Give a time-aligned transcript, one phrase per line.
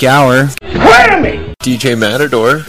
[0.00, 1.58] DJ Gower, Wait a minute!
[1.58, 2.60] DJ Matador,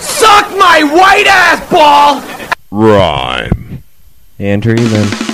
[0.00, 2.22] Suck my white ass ball!
[2.70, 3.82] Rhyme,
[4.38, 5.27] Andrew even.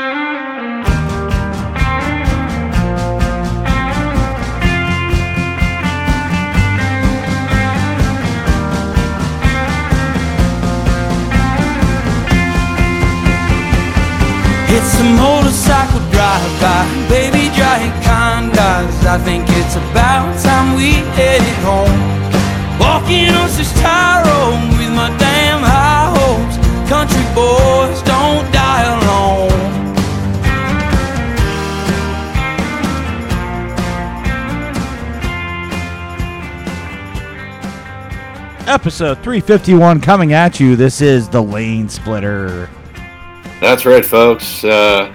[0.00, 0.08] It's
[14.98, 19.04] a motorcycle drive-by, baby giant condoms.
[19.04, 22.00] I think it's about time we headed home.
[22.80, 26.56] Walking on such tire road with my damn high hopes.
[26.88, 27.69] Country boys
[38.70, 40.76] Episode 351 coming at you.
[40.76, 42.70] This is the Lane Splitter.
[43.60, 44.62] That's right, folks.
[44.62, 45.12] Uh,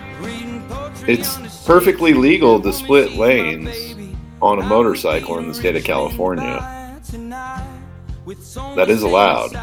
[1.07, 3.95] it's perfectly legal to split lanes
[4.41, 6.99] on a motorcycle in the state of California.
[8.75, 9.53] That is allowed.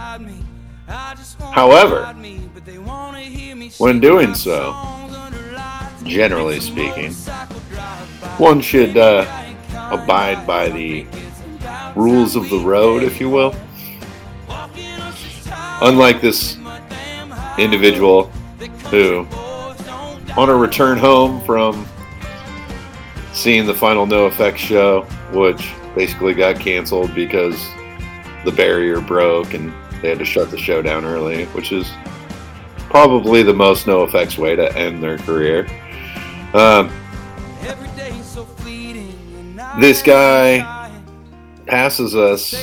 [1.53, 2.06] However,
[3.76, 4.72] when doing so,
[6.04, 7.12] generally speaking,
[8.38, 9.26] one should uh,
[9.91, 11.06] abide by the
[11.94, 13.54] rules of the road, if you will.
[15.84, 16.59] Unlike this
[17.59, 18.25] individual
[18.91, 19.26] who,
[20.37, 21.87] on a return home from
[23.32, 27.56] seeing the final NOFX show, which basically got canceled because
[28.44, 31.91] the barrier broke and they had to shut the show down early, which is
[32.88, 35.66] probably the most NOFX way to end their career.
[36.54, 36.92] Um,
[39.81, 40.91] this guy
[41.66, 42.54] passes us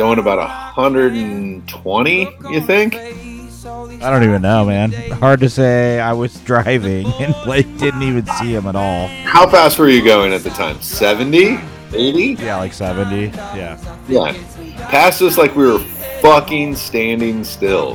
[0.00, 2.20] going about 120,
[2.50, 2.94] you think?
[2.96, 4.92] I don't even know, man.
[4.92, 6.00] Hard to say.
[6.00, 9.08] I was driving and like didn't even see him at all.
[9.24, 10.80] How fast were you going at the time?
[10.80, 11.58] 70?
[11.92, 12.42] 80?
[12.42, 13.26] Yeah, like 70.
[13.26, 13.78] Yeah.
[14.08, 14.32] Yeah.
[14.88, 15.80] Passed us like we were
[16.22, 17.94] fucking standing still.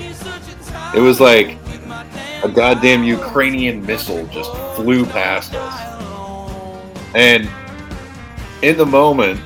[0.95, 1.57] It was like
[2.43, 5.73] a goddamn Ukrainian missile just flew past us.
[7.15, 7.49] And
[8.61, 9.41] in the moment,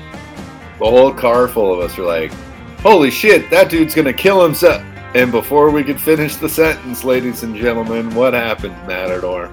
[0.77, 2.33] the whole car full of us were like,
[2.81, 4.81] holy shit, that dude's gonna kill himself.
[5.15, 9.51] And before we could finish the sentence, ladies and gentlemen, what happened, Matador?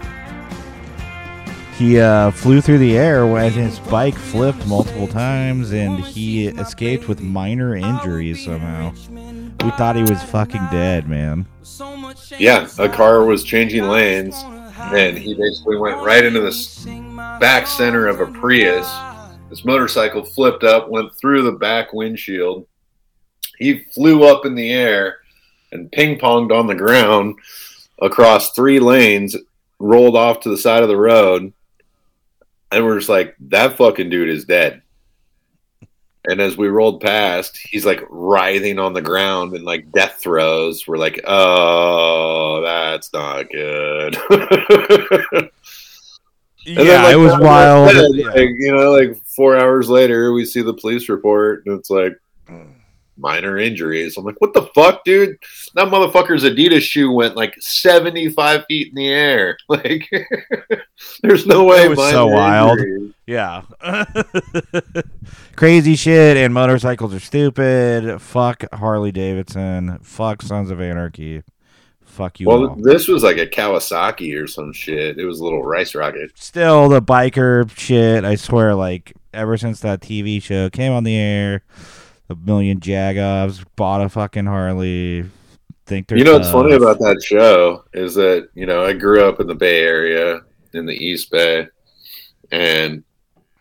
[1.79, 7.07] He uh, flew through the air when his bike flipped multiple times and he escaped
[7.07, 8.93] with minor injuries somehow.
[9.63, 11.47] We thought he was fucking dead, man.
[12.39, 18.07] Yeah, a car was changing lanes, and he basically went right into the back center
[18.07, 18.91] of a Prius.
[19.51, 22.67] His motorcycle flipped up, went through the back windshield.
[23.59, 25.19] He flew up in the air
[25.73, 27.37] and ping ponged on the ground
[28.01, 29.37] across three lanes,
[29.79, 31.53] rolled off to the side of the road,
[32.73, 34.83] and we're just like, that fucking dude is dead.
[36.29, 40.87] And as we rolled past, he's like writhing on the ground in like death throes.
[40.87, 44.17] We're like, oh, that's not good.
[46.69, 47.95] And yeah, like, it was wild.
[47.95, 48.27] minutes, Yeah.
[48.31, 52.19] like, you know, like four hours later, we see the police report, and it's like,
[52.49, 52.67] mm.
[53.19, 54.17] Minor injuries.
[54.17, 55.37] I'm like, what the fuck, dude?
[55.75, 59.57] That motherfucker's Adidas shoe went like 75 feet in the air.
[59.69, 60.09] Like,
[61.23, 61.85] there's no way.
[61.85, 62.79] It was so wild.
[62.79, 63.13] injuries.
[63.27, 63.63] Yeah.
[65.57, 68.21] Crazy shit and motorcycles are stupid.
[68.21, 69.99] Fuck Harley Davidson.
[70.03, 71.43] Fuck Sons of Anarchy.
[72.05, 72.77] Fuck you Well, all.
[72.77, 75.19] this was like a Kawasaki or some shit.
[75.19, 76.31] It was a little rice rocket.
[76.35, 81.17] Still the biker shit, I swear, like ever since that TV show came on the
[81.17, 81.63] air,
[82.29, 85.25] a million Jagovs bought a fucking Harley.
[85.87, 89.39] Think You know what's funny about that show is that you know I grew up
[89.39, 90.41] in the Bay Area
[90.73, 91.69] in the East Bay,
[92.51, 93.05] and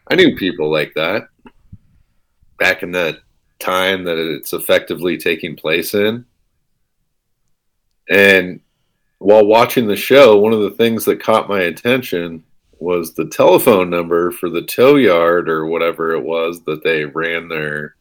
[0.10, 1.28] I knew people like that
[2.58, 3.20] back in that
[3.60, 6.26] time that it's effectively taking place in.
[8.10, 8.60] And
[9.20, 12.44] while watching the show, one of the things that caught my attention
[12.80, 17.48] was the telephone number for the tow yard or whatever it was that they ran
[17.48, 17.96] their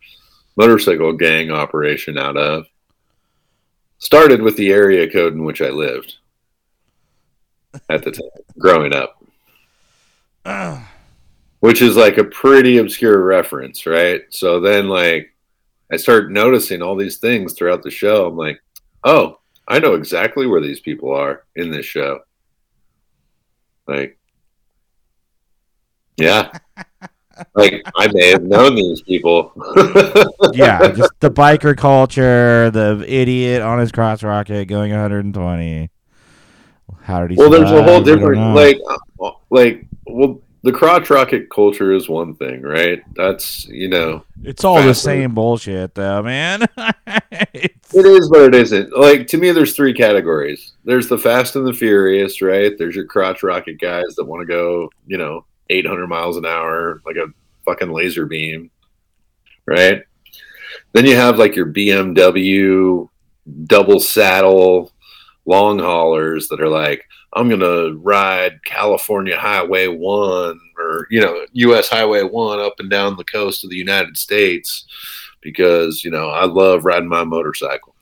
[0.57, 2.67] motorcycle gang operation out of
[3.99, 6.17] started with the area code in which I lived
[7.89, 8.29] at the time,
[8.59, 9.23] growing up,
[11.61, 14.23] which is like a pretty obscure reference, right?
[14.31, 15.35] So then, like,
[15.93, 18.27] I start noticing all these things throughout the show.
[18.27, 18.61] I'm like,
[19.05, 22.21] oh, I know exactly where these people are in this show.
[23.87, 24.19] Like,
[26.17, 26.51] yeah.
[27.55, 29.53] Like I may have known these people.
[30.53, 35.91] yeah, just the biker culture, the idiot on his cross rocket going 120.
[37.03, 37.37] How did he?
[37.37, 38.79] well there's a whole different like
[39.51, 44.83] like well the crotch rocket culture is one thing right that's you know It's all
[44.83, 46.63] the same bullshit, though, man.
[47.53, 51.55] It's- it is but it isn't like to me there's three categories there's the fast
[51.57, 55.45] and the furious right there's your crotch rocket guys that want to go you know
[55.71, 57.33] 800 miles an hour like a
[57.65, 58.71] fucking laser beam
[59.67, 60.03] right
[60.93, 63.09] then you have like your bmw
[63.67, 64.93] double saddle
[65.47, 71.89] long haulers that are like i'm gonna ride california highway 1 or you know us
[71.89, 74.87] highway 1 up and down the coast of the united states
[75.45, 77.95] because you know I love riding my motorcycle.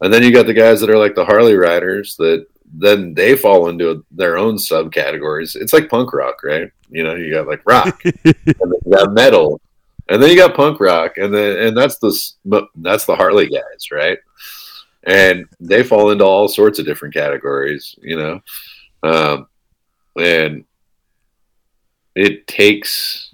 [0.00, 3.34] And then you got the guys that are like the Harley riders that then they
[3.34, 5.56] fall into their own subcategories.
[5.56, 6.70] It's like punk rock, right?
[6.90, 8.44] You know, you got like rock, and then
[8.84, 9.60] you got metal,
[10.08, 13.90] and then you got punk rock, and then and that's the that's the Harley guys,
[13.92, 14.18] right?
[15.04, 18.40] And they fall into all sorts of different categories, you know,
[19.02, 19.48] um,
[20.18, 20.64] and
[22.14, 23.32] it takes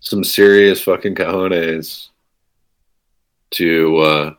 [0.00, 2.10] some serious fucking cojones
[3.50, 4.34] to uh,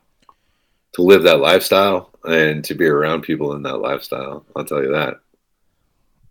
[0.93, 4.45] to live that lifestyle and to be around people in that lifestyle.
[4.55, 5.19] I'll tell you that.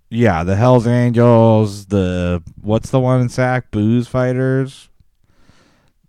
[0.08, 3.70] Yeah, the Hell's Angels, the what's the one in Sac?
[3.70, 4.88] Booze Fighters.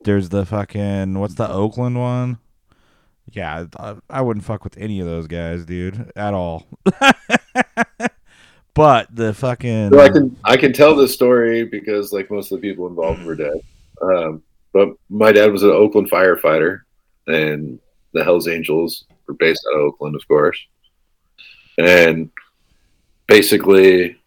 [0.04, 2.38] There's the fucking what's the Oakland one?
[3.32, 3.66] Yeah,
[4.10, 6.66] I, wouldn't fuck with any of those guys, dude, at all.
[8.74, 12.62] but the fucking So I can I can tell this story because like most of
[12.62, 13.60] the people involved were dead.
[14.02, 16.82] Um, but my dad was an Oakland firefighter,
[17.26, 17.80] and
[18.14, 20.60] the Hell's Angels were based out of Oakland, of course.
[21.78, 22.30] And
[23.28, 24.18] basically,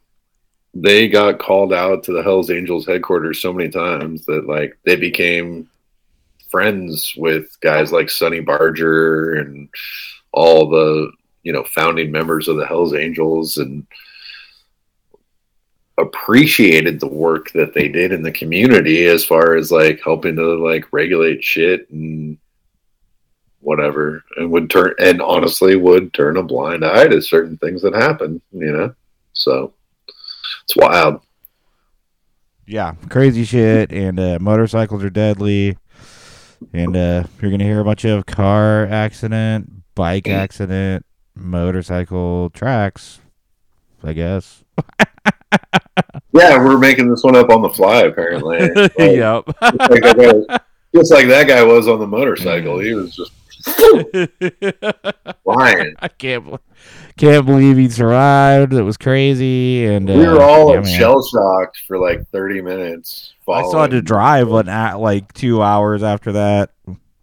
[0.74, 4.96] they got called out to the Hell's Angels headquarters so many times that like they
[4.96, 5.68] became
[6.48, 9.68] friends with guys like Sonny Barger and
[10.32, 11.10] all the
[11.42, 13.86] you know founding members of the Hell's Angels and
[15.98, 20.64] appreciated the work that they did in the community as far as like helping to
[20.64, 22.38] like regulate shit and
[23.60, 27.94] whatever and would turn and honestly would turn a blind eye to certain things that
[27.94, 28.94] happen you know?
[29.32, 29.72] So
[30.64, 31.20] it's wild.
[32.66, 35.76] Yeah, crazy shit, and uh, motorcycles are deadly,
[36.72, 43.20] and uh, you're gonna hear a bunch of car accident, bike accident, motorcycle tracks,
[44.04, 44.62] I guess.
[46.32, 48.58] yeah we're making this one up on the fly apparently.
[48.74, 49.44] Like, yep.
[49.46, 50.62] just, like that
[50.94, 52.78] just like that guy was on the motorcycle.
[52.82, 53.32] He was just
[55.44, 56.60] flying I can't bel-
[57.16, 58.72] can't believe he survived.
[58.72, 63.34] It was crazy, and uh, we were all yeah, shell shocked for like 30 minutes
[63.52, 66.70] I still had to drive at like two hours after that.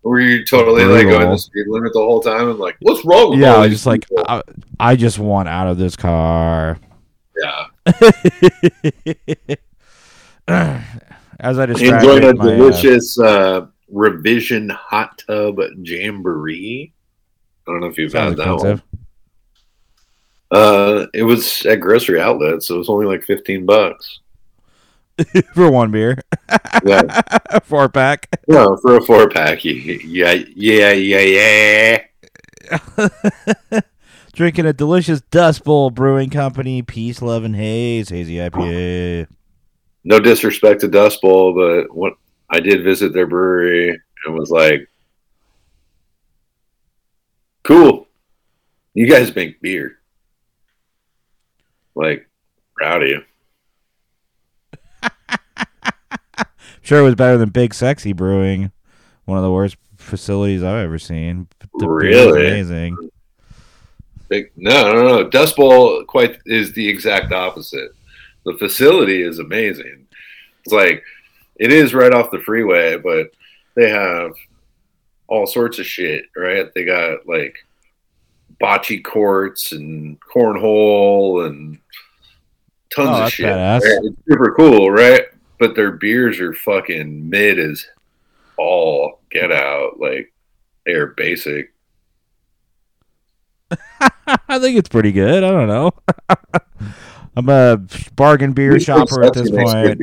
[0.04, 1.20] Were you totally like Brutal.
[1.20, 3.86] going the speed limit the whole time and like, what's wrong with Yeah, I just
[3.86, 4.06] like.
[4.26, 4.42] I,
[4.80, 6.80] I just want out of this car.
[7.38, 7.68] yeah,
[11.40, 16.94] As I described, enjoying a uh, delicious uh, revision hot tub jamboree.
[17.68, 18.84] I don't know if you've sounds had that expensive.
[18.92, 19.04] one.
[20.50, 24.20] Uh, it was at grocery outlet, so it was only like fifteen bucks.
[25.56, 26.20] for one beer,
[26.86, 27.22] Yeah,
[27.64, 28.28] four pack.
[28.48, 29.66] no, for a four pack.
[29.66, 32.02] Yeah, yeah, yeah,
[32.72, 33.80] yeah.
[34.34, 39.28] Drinking a delicious Dust Bowl Brewing Company Peace, Love, and Haze hazy IPA.
[40.04, 42.14] No disrespect to Dust Bowl, but what
[42.50, 44.88] I did visit their brewery and was like,
[47.64, 48.08] cool.
[48.94, 50.00] You guys make beer.
[51.96, 52.28] Like,
[52.76, 53.22] proud of you.
[56.82, 58.72] Sure, it was better than Big Sexy Brewing,
[59.26, 61.50] one of the worst facilities I've ever seen.
[61.60, 62.48] The beer Really?
[62.48, 63.10] amazing.
[64.30, 65.30] Big, no, no, no.
[65.30, 67.92] Dust Bowl quite is the exact opposite.
[68.46, 70.08] The facility is amazing.
[70.64, 71.04] It's like
[71.60, 73.28] it is right off the freeway, but
[73.76, 74.32] they have
[75.28, 76.72] all sorts of shit, right?
[76.74, 77.58] They got like
[78.62, 81.78] bocce courts and cornhole and
[82.96, 83.46] tons Oh, of shit.
[83.48, 83.82] right?
[83.84, 85.24] It's super cool, right?
[85.60, 87.86] But their beers are fucking mid as
[88.58, 90.00] all get out.
[90.00, 90.32] Like
[90.86, 91.74] they're basic.
[94.00, 95.44] I think it's pretty good.
[95.44, 95.92] I don't know.
[97.36, 97.78] I'm a
[98.16, 100.02] bargain beer shopper at this point.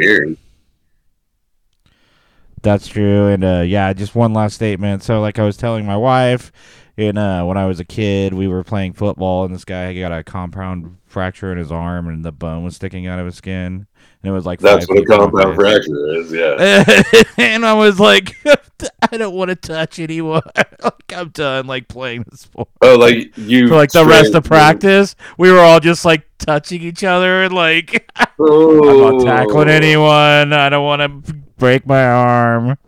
[2.64, 3.28] That's true.
[3.28, 5.02] And uh, yeah, just one last statement.
[5.02, 6.50] So, like I was telling my wife,
[6.96, 10.12] in uh, when I was a kid, we were playing football, and this guy got
[10.12, 13.86] a compound fracture in his arm, and the bone was sticking out of his skin,
[14.22, 17.22] and it was like That's what a feet from my compound fracture is, yeah.
[17.36, 18.34] and I was like,
[19.12, 20.42] I don't want to touch anyone.
[20.56, 22.68] like I'm done, like playing the sport.
[22.80, 26.80] Oh, like you For like the rest of practice, we were all just like touching
[26.80, 29.10] each other and like I'm Oh.
[29.18, 30.52] not tackling anyone.
[30.52, 32.78] I don't want to break my arm.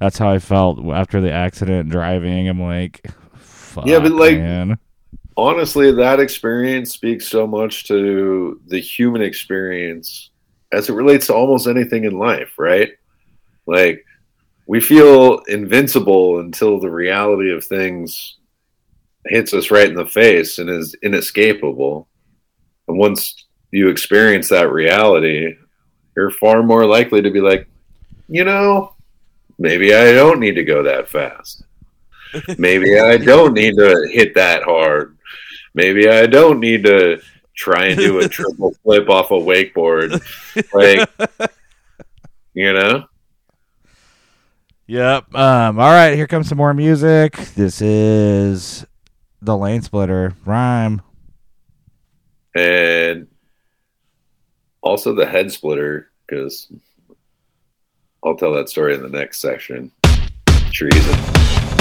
[0.00, 2.48] That's how I felt after the accident driving.
[2.48, 3.06] I'm like,
[3.36, 4.78] fuck, Yeah, but, like- man.
[5.36, 10.30] Honestly, that experience speaks so much to the human experience
[10.72, 12.90] as it relates to almost anything in life, right?
[13.64, 14.04] Like
[14.66, 18.36] we feel invincible until the reality of things
[19.26, 22.08] hits us right in the face and is inescapable.
[22.88, 25.54] And once you experience that reality,
[26.16, 27.68] you're far more likely to be like,
[28.28, 28.94] you know,
[29.58, 31.64] maybe I don't need to go that fast.
[32.58, 35.16] Maybe I don't need to hit that hard.
[35.74, 37.22] Maybe I don't need to
[37.54, 40.20] try and do a triple flip off a wakeboard.
[40.72, 41.08] Like,
[42.54, 43.04] you know?
[44.86, 45.34] Yep.
[45.34, 45.78] Um.
[45.78, 46.14] All right.
[46.14, 47.36] Here comes some more music.
[47.54, 48.86] This is
[49.42, 51.02] the Lane Splitter rhyme.
[52.54, 53.28] And
[54.80, 56.72] also the head splitter, because
[58.24, 59.92] I'll tell that story in the next section.
[60.72, 61.77] Treason.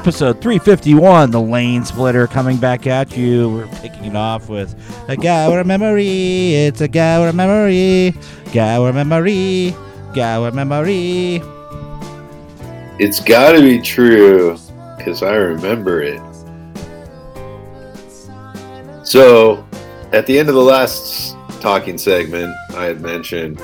[0.00, 3.50] Episode 351, The Lane Splitter, coming back at you.
[3.50, 4.74] We're kicking it off with
[5.08, 6.54] a guy with a memory.
[6.54, 8.14] It's a guy with a memory.
[8.50, 9.76] Guy with a memory.
[10.14, 11.42] Guy with a memory.
[12.98, 14.56] It's got to be true
[14.96, 16.22] because I remember it.
[19.06, 19.68] So,
[20.12, 23.60] at the end of the last talking segment, I had mentioned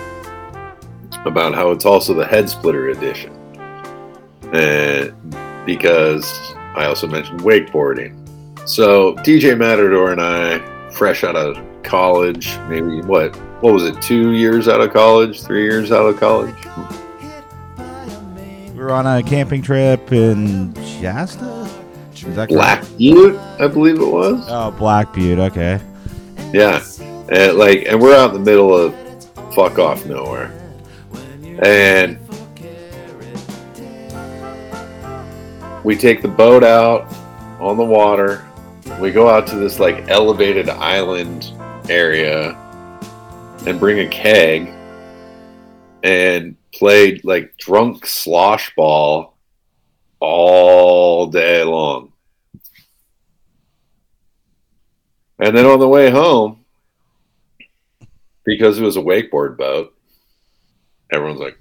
[1.25, 3.33] about how it's also the head splitter edition.
[4.53, 5.15] And
[5.67, 8.15] because I also mentioned wakeboarding.
[8.67, 13.37] So, DJ Matador and I, fresh out of college, maybe what?
[13.61, 14.01] What was it?
[14.01, 15.43] Two years out of college?
[15.43, 16.55] Three years out of college?
[18.73, 21.69] We were on a camping trip in Shasta.
[22.15, 22.49] Is that correct?
[22.49, 24.45] Black Butte, I believe it was.
[24.49, 25.39] Oh, Black Butte.
[25.39, 25.81] Okay.
[26.53, 26.83] Yeah,
[27.29, 28.95] and like, and we're out in the middle of
[29.55, 30.53] fuck off nowhere,
[31.63, 32.19] and
[35.87, 37.07] we take the boat out
[37.61, 38.45] on the water.
[39.01, 41.53] We go out to this like elevated island
[41.89, 42.57] area
[43.65, 44.73] and bring a keg
[46.03, 49.37] and play like drunk slosh ball
[50.19, 52.13] all day long.
[55.39, 56.65] And then on the way home,
[58.45, 59.95] because it was a wakeboard boat,
[61.13, 61.61] everyone's like,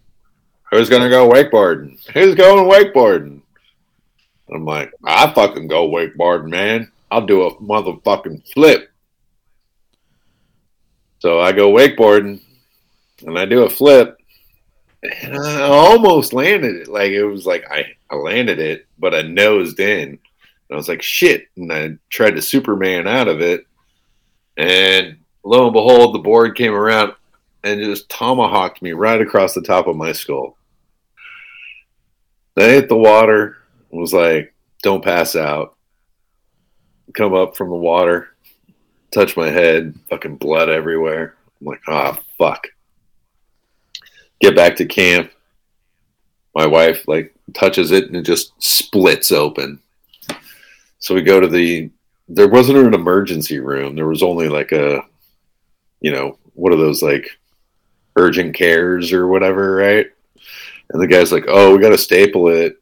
[0.71, 2.03] Who's gonna go wakeboarding?
[2.09, 3.43] Who's going wakeboarding?
[4.53, 6.91] I'm like, I fucking go wakeboarding, man.
[7.09, 8.91] I'll do a motherfucking flip.
[11.19, 12.41] So I go wakeboarding
[13.25, 14.17] and I do a flip
[15.23, 16.87] and I almost landed it.
[16.87, 20.09] Like it was like I, I landed it, but I nosed in.
[20.09, 20.19] And
[20.71, 21.47] I was like, shit.
[21.55, 23.65] And I tried to Superman out of it.
[24.57, 27.13] And lo and behold, the board came around
[27.63, 30.57] and just tomahawked me right across the top of my skull.
[32.57, 33.57] I hit the water,
[33.99, 35.75] was like, don't pass out.
[37.13, 38.29] Come up from the water,
[39.11, 41.35] touch my head, fucking blood everywhere.
[41.59, 42.67] I'm like, ah, fuck.
[44.41, 45.31] Get back to camp.
[46.53, 49.79] My wife, like, touches it and it just splits open.
[50.99, 51.89] So we go to the,
[52.27, 53.95] there wasn't an emergency room.
[53.95, 55.01] There was only like a,
[56.01, 57.29] you know, what are those like
[58.15, 60.07] urgent cares or whatever, right?
[60.89, 62.81] And the guy's like, "Oh, we got to staple it."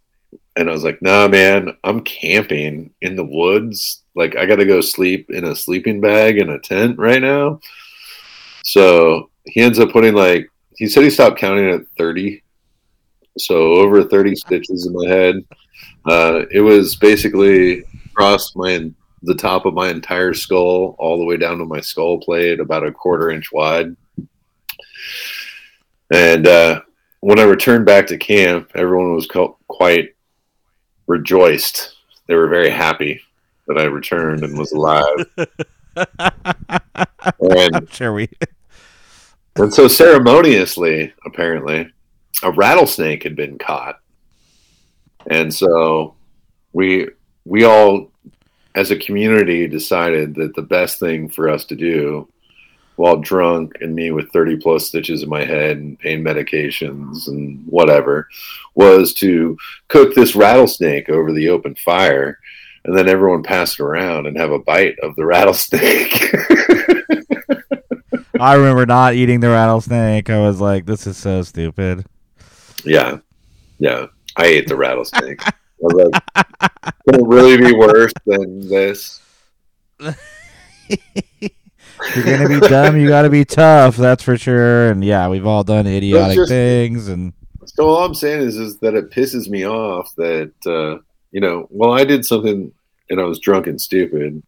[0.56, 4.04] And I was like, "Nah, man, I'm camping in the woods.
[4.16, 7.60] Like, I got to go sleep in a sleeping bag in a tent right now."
[8.64, 10.48] So he ends up putting like
[10.78, 12.44] he said he stopped counting at thirty,
[13.38, 15.36] so over thirty stitches in my head.
[16.06, 18.92] Uh, it was basically across my
[19.24, 22.86] the top of my entire skull, all the way down to my skull plate, about
[22.86, 23.96] a quarter inch wide.
[26.12, 26.82] And uh,
[27.22, 29.28] when I returned back to camp, everyone was
[29.68, 30.13] quite
[31.08, 31.96] rejoiced.
[32.28, 33.22] They were very happy
[33.68, 35.26] that I returned and was alive.
[37.40, 38.30] and, sure we.
[39.56, 41.90] and so ceremoniously, apparently,
[42.42, 44.00] a rattlesnake had been caught.
[45.28, 46.16] And so
[46.74, 47.10] we
[47.46, 48.12] we all
[48.76, 52.28] as a community decided that the best thing for us to do
[52.96, 57.64] while drunk and me with 30 plus stitches in my head and pain medications and
[57.66, 58.28] whatever
[58.76, 62.38] was to cook this rattlesnake over the open fire
[62.86, 66.34] and then everyone pass it around and have a bite of the rattlesnake.
[68.40, 70.30] I remember not eating the rattlesnake.
[70.30, 72.06] I was like, this is so stupid.
[72.84, 73.20] yeah.
[73.80, 74.08] Yeah.
[74.36, 75.42] I ate the rattlesnake.
[75.46, 76.24] I was like,
[77.08, 79.22] Can it really be worse than this?
[82.06, 83.96] If you're gonna be dumb, you gotta be tough.
[83.98, 84.92] That's for sure.
[84.92, 87.08] And yeah, we've all done idiotic just- things.
[87.08, 87.34] And
[87.66, 91.02] So all I'm saying is, is that it pisses me off that uh,
[91.32, 92.72] you know, well, I did something
[93.10, 94.42] and I was drunk and stupid,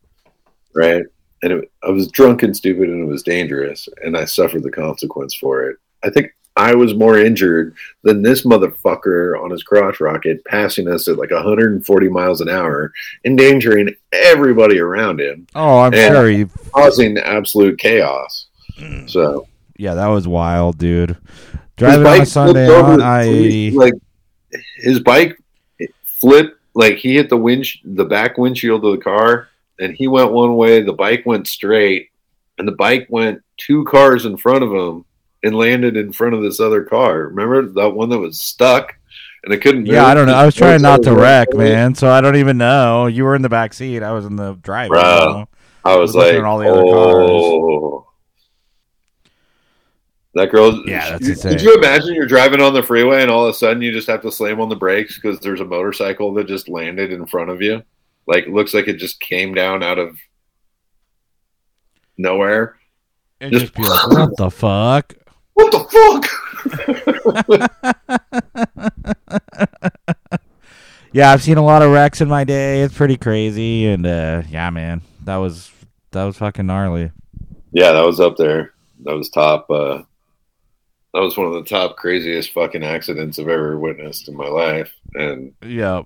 [0.74, 1.04] right?
[1.42, 4.72] And it, I was drunk and stupid and it was dangerous, and I suffered the
[4.72, 5.78] consequence for it.
[6.04, 11.08] I think I was more injured than this motherfucker on his crotch rocket, passing us
[11.08, 12.94] at like 140 miles an hour,
[13.26, 16.50] endangering everybody around him, Oh, I'm sure you.
[16.72, 18.48] causing absolute chaos.
[18.80, 19.10] Mm.
[19.10, 19.48] So
[19.78, 21.18] Yeah, that was wild, dude.
[21.76, 23.94] Driving on Sunday on I like
[24.78, 25.38] his bike
[26.04, 29.50] flipped, like he hit the wind, the back windshield of the car,
[29.80, 30.82] and he went one way.
[30.82, 32.12] The bike went straight,
[32.58, 35.04] and the bike went two cars in front of him
[35.44, 37.28] and landed in front of this other car.
[37.28, 38.96] Remember that one that was stuck
[39.44, 39.86] and it couldn't.
[39.86, 40.04] Yeah, move?
[40.08, 40.34] I don't know.
[40.36, 41.66] I was trying not to wreck, away.
[41.74, 41.94] man.
[41.96, 43.06] So I don't even know.
[43.08, 44.02] You were in the back seat.
[44.02, 44.96] I was in the driver.
[44.96, 45.02] Bro.
[45.02, 45.50] you know?
[45.84, 47.30] I was looking like, at all the other cars.
[47.30, 48.08] oh.
[50.34, 50.84] That girl.
[50.88, 51.52] Yeah, that's you- insane.
[51.54, 54.08] Could you imagine you're driving on the freeway and all of a sudden you just
[54.08, 57.50] have to slam on the brakes because there's a motorcycle that just landed in front
[57.52, 57.84] of you?
[58.28, 60.18] Like, looks like it just came down out of
[62.18, 62.78] nowhere.
[63.40, 65.14] And Just- just be like, what the fuck?
[65.56, 67.66] What the fuck?
[71.16, 72.82] Yeah, I've seen a lot of wrecks in my day.
[72.82, 75.72] It's pretty crazy, and uh, yeah, man, that was
[76.12, 77.10] that was fucking gnarly.
[77.72, 78.74] yeah, that was up there.
[79.06, 79.70] That was top.
[79.70, 80.02] Uh,
[81.14, 84.94] that was one of the top craziest fucking accidents I've ever witnessed in my life,
[85.14, 86.02] and yeah,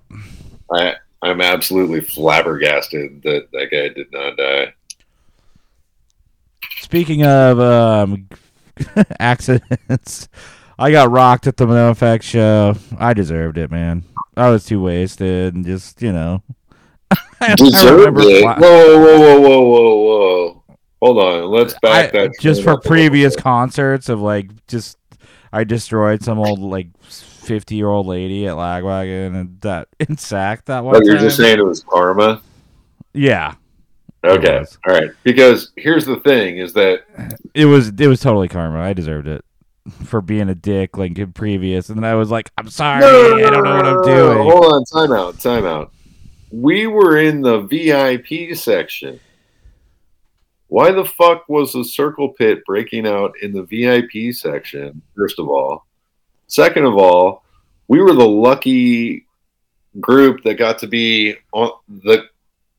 [0.72, 4.72] I I'm absolutely flabbergasted that that guy did not die.
[6.82, 8.28] Speaking of um,
[9.18, 10.28] accidents,
[10.78, 12.74] I got rocked at the NOFX show.
[12.98, 14.04] I deserved it, man.
[14.36, 16.42] I was too wasted and just you know.
[17.56, 18.44] Deserved it.
[18.44, 20.62] Whoa, whoa, whoa, whoa, whoa, whoa!
[21.02, 22.32] Hold on, let's back I- that.
[22.40, 24.96] just for up a little previous concerts of like just
[25.52, 30.66] I destroyed some old like fifty year old lady at Lagwagon and that in Sac
[30.66, 31.24] that one Oh, you're time.
[31.24, 32.42] just saying it was karma.
[33.14, 33.54] yeah,
[34.22, 35.10] Okay, all right.
[35.22, 37.04] Because here's the thing: is that
[37.54, 38.80] it was it was totally karma.
[38.80, 39.44] I deserved it
[40.04, 43.50] for being a dick like in previous, and then I was like, I'm sorry, I
[43.50, 44.38] don't know what I'm doing.
[44.38, 45.92] Hold on, time out, time out.
[46.50, 49.20] We were in the VIP section.
[50.66, 55.02] Why the fuck was the circle pit breaking out in the VIP section?
[55.16, 55.86] First of all,
[56.46, 57.42] second of all,
[57.88, 59.26] we were the lucky
[59.98, 62.26] group that got to be on the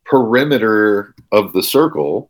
[0.05, 2.29] perimeter of the circle,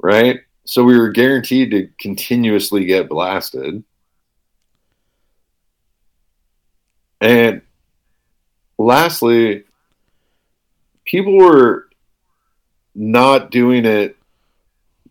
[0.00, 0.40] right?
[0.64, 3.84] So we were guaranteed to continuously get blasted.
[7.20, 7.62] And
[8.78, 9.64] lastly,
[11.04, 11.88] people were
[12.94, 14.16] not doing it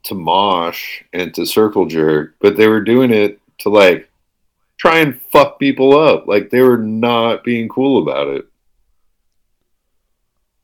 [0.04, 4.10] to mosh and to circle jerk, but they were doing it to like
[4.78, 6.28] try and fuck people up.
[6.28, 8.46] Like they were not being cool about it.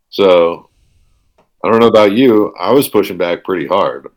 [0.10, 0.69] So
[1.64, 2.54] I don't know about you.
[2.60, 4.08] I was pushing back pretty hard.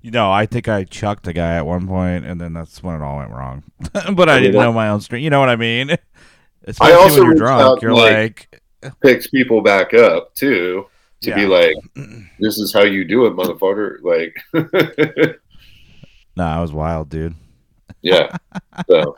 [0.00, 2.94] You know, I think I chucked a guy at one point, and then that's when
[2.94, 3.62] it all went wrong.
[3.92, 5.24] but I I mean, didn't know my own strength.
[5.24, 5.96] You know what I mean?
[6.64, 8.48] Especially also when you're drunk, you're like-
[8.82, 10.86] like, Picks people back up too
[11.22, 11.74] to be like,
[12.38, 13.96] this is how you do it, motherfucker.
[14.02, 14.36] Like,
[16.36, 17.34] "Nah, I was wild, dude."
[18.02, 18.36] yeah.
[18.90, 19.16] So,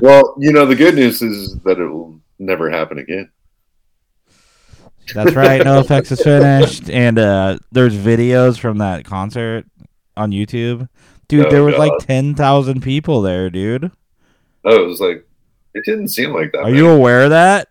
[0.00, 3.30] well, you know, the good news is that it will never happen again.
[5.14, 5.60] That's right.
[5.60, 9.64] NOFX is finished, and uh, there's videos from that concert
[10.16, 10.88] on YouTube.
[11.28, 12.00] Dude, Oh, there was like God.
[12.00, 13.90] ten thousand people there, dude.
[14.64, 15.26] Oh, it was like,
[15.74, 16.58] it didn't seem like that.
[16.60, 16.76] Are many.
[16.78, 17.68] you aware of that?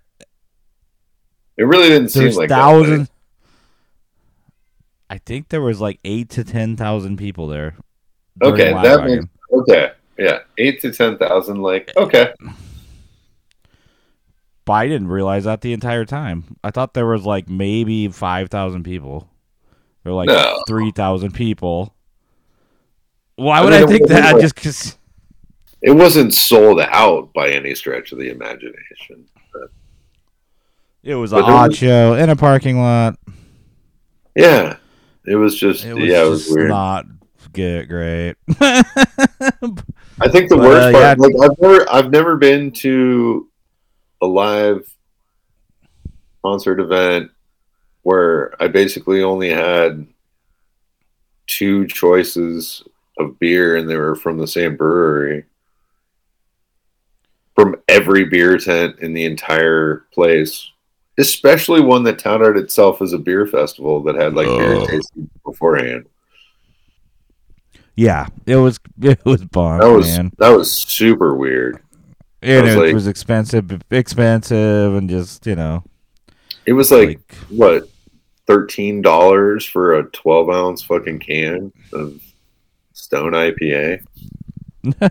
[1.57, 2.55] It really didn't seem like that.
[2.57, 3.09] thousands.
[5.09, 7.75] I think there was like eight to ten thousand people there.
[8.41, 9.91] Okay, that makes okay.
[10.17, 11.61] Yeah, eight to ten thousand.
[11.61, 12.33] Like, okay,
[14.71, 16.57] I didn't realize that the entire time.
[16.63, 19.29] I thought there was like maybe five thousand people,
[20.05, 20.63] or like No.
[20.67, 21.93] three thousand people.
[23.35, 24.33] Why I would mean, I think that?
[24.33, 24.97] like- Just because.
[25.81, 29.25] it wasn't sold out by any stretch of the imagination.
[31.03, 33.17] It was But an there odd was- show in a parking lot.
[34.35, 34.77] Yeah,
[35.25, 36.69] it was just It was yeah, it was weird.
[36.69, 37.05] not
[37.53, 38.35] good, great.
[38.59, 38.83] I
[40.29, 41.15] think the But, worst uh, part, yeah.
[41.17, 43.47] like I've never, I've never been to
[44.21, 44.87] a live
[46.43, 47.31] concert event
[48.03, 50.07] where I basically only had
[51.47, 52.83] two choices
[53.19, 55.45] of beer, and they were from the same brewery,
[57.55, 60.67] from every beer tent in the entire place.
[61.17, 64.87] Especially one that touted itself as a beer festival that had like beer Ugh.
[64.89, 66.05] tasting beforehand.
[67.95, 70.31] yeah, it was it was bomb, That was man.
[70.39, 71.81] that was super weird.
[72.41, 75.83] And was it like- was expensive, expensive, and just you know,
[76.65, 77.89] It was like, like what
[78.47, 82.19] thirteen dollars for a twelve ounce fucking can of
[82.93, 84.03] Stone IPA.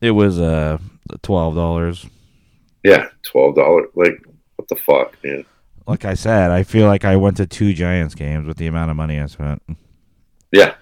[0.00, 0.78] It was uh
[1.22, 2.06] twelve dollars.
[2.82, 3.88] Yeah, twelve dollars.
[3.94, 4.22] Like,
[4.56, 5.44] what the fuck, man?
[5.86, 8.90] Like I said, I feel like I went to two Giants games with the amount
[8.90, 9.62] of money I spent,
[10.52, 10.74] Yeah,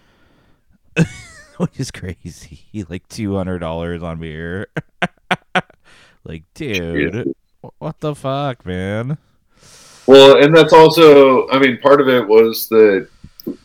[1.59, 2.65] which is crazy.
[2.89, 4.69] Like two hundred dollars on beer.
[6.25, 7.35] like, dude,
[7.79, 9.19] what the fuck, man?
[10.07, 13.09] Well, and that's also, I mean, part of it was that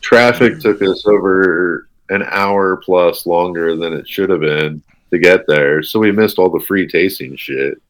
[0.00, 5.46] traffic took us over an hour plus longer than it should have been to get
[5.46, 5.82] there.
[5.82, 7.80] So we missed all the free tasting shit.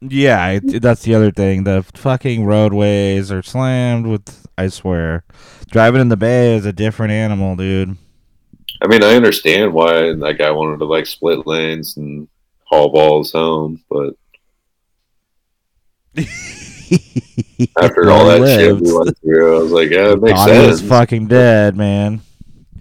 [0.00, 1.64] Yeah, it, that's the other thing.
[1.64, 4.46] The fucking roadways are slammed with.
[4.58, 5.24] I swear,
[5.70, 7.96] driving in the bay is a different animal, dude.
[8.82, 12.28] I mean, I understand why that guy wanted to like split lanes and
[12.64, 14.14] haul balls home, but
[17.78, 20.80] after all that shit we went through, I was like, yeah, it makes he was
[20.82, 22.20] fucking dead, man.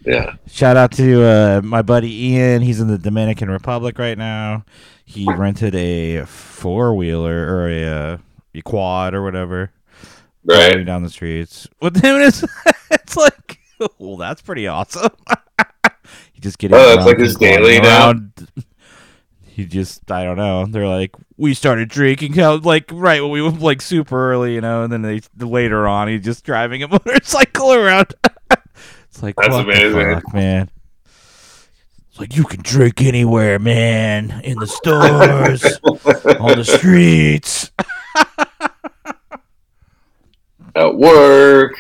[0.06, 0.36] yeah.
[0.48, 2.62] Shout out to uh, my buddy Ian.
[2.62, 4.66] He's in the Dominican Republic right now.
[5.06, 8.18] He rented a four wheeler or a, uh,
[8.56, 9.72] a quad or whatever,
[10.44, 10.84] Right.
[10.86, 12.22] down the streets with him.
[12.22, 12.44] It's,
[12.92, 13.60] it's like,
[14.00, 15.10] well, that's pretty awesome.
[16.46, 18.14] just getting Oh, drunk like his daily now?
[19.48, 20.66] He just, I don't know.
[20.66, 22.34] They're like, we started drinking,
[22.64, 26.10] like right when we were like super early, you know, and then they later on,
[26.10, 28.14] he's just driving a motorcycle around.
[29.10, 30.14] it's like, That's amazing.
[30.16, 30.70] fuck, man.
[31.06, 35.64] It's like you can drink anywhere, man, in the stores,
[36.38, 37.72] on the streets.
[40.76, 41.76] At work.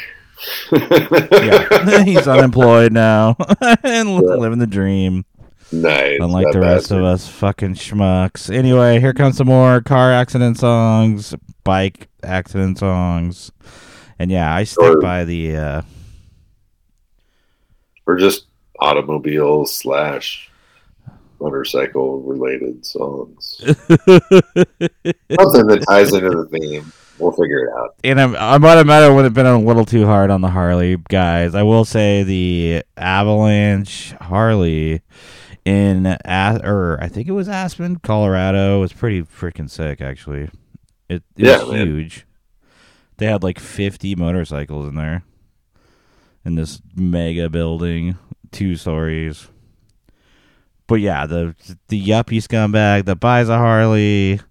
[0.72, 3.36] Yeah, he's unemployed now
[3.84, 5.26] and li- living the dream,
[5.72, 6.20] nice.
[6.22, 8.54] unlike the rest of us fucking schmucks.
[8.54, 13.52] Anyway, here comes some more car accident songs, bike accident songs,
[14.20, 15.02] and yeah, I stick Sure.
[15.02, 15.56] by the.
[15.56, 15.82] uh
[18.06, 18.46] Or just
[18.80, 20.50] automobile slash
[21.40, 23.56] motorcycle related songs.
[23.60, 26.92] Something that ties into the theme.
[27.18, 27.96] We'll figure it out.
[28.04, 30.42] and I'm, I might have might have would have been a little too hard on
[30.42, 31.56] the Harley guys.
[31.56, 35.02] I will say the Avalanche Harley
[35.64, 40.02] in A- or I think it was Aspen, Colorado, was pretty freaking sick.
[40.02, 40.50] Actually,
[41.10, 41.88] it, it Yeah, was man.
[41.88, 42.26] huge.
[43.18, 45.24] They had like 50 motorcycles in there
[46.44, 48.18] in this mega building,
[48.52, 49.48] two stories.
[50.88, 51.56] But yeah, the
[51.88, 54.42] the yuppie scumbag that buys a Harley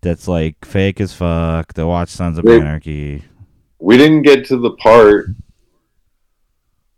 [0.00, 2.60] that's like fake as fuck, that watch Sons of Wait.
[2.60, 3.24] Anarchy.
[3.78, 5.26] We didn't get to the part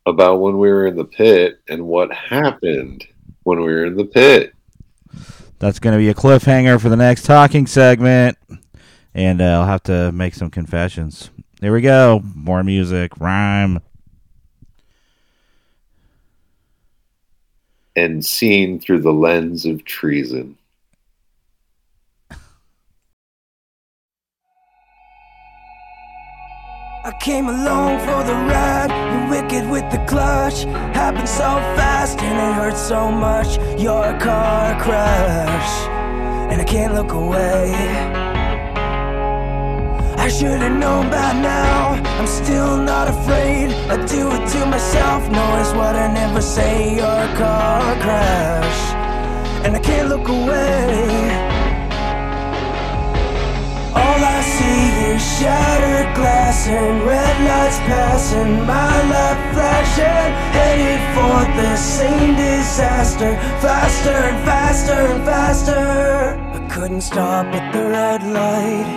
[0.06, 3.06] about when we were in the pit and what happened
[3.42, 4.54] when we were in the pit.
[5.58, 8.38] That's going to be a cliffhanger for the next talking segment.
[9.14, 11.30] And uh, I'll have to make some confessions.
[11.60, 12.22] Here we go.
[12.34, 13.80] More music, rhyme.
[17.98, 20.56] and seen through the lens of treason.
[27.08, 30.64] I came along for the ride, you wicked with the clutch.
[30.92, 33.56] Happened so fast and it hurt so much.
[33.80, 35.88] Your car crash,
[36.52, 37.72] and I can't look away.
[40.18, 41.94] I should have known by now.
[42.18, 43.70] I'm still not afraid.
[43.88, 45.22] I do it to myself.
[45.30, 46.96] Notice what I never say.
[46.96, 48.80] Your car crash,
[49.64, 51.47] and I can't look away.
[54.58, 63.32] See shattered glass and red lights passing, my life flashing, headed for the same disaster,
[63.64, 65.84] faster and faster and faster.
[66.58, 68.90] I couldn't stop at the red light,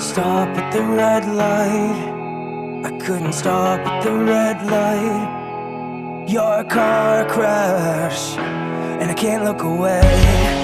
[0.00, 2.10] stop at the red light.
[2.84, 6.26] I couldn't stop at the red light.
[6.28, 8.36] Your car crash,
[9.00, 10.63] and I can't look away.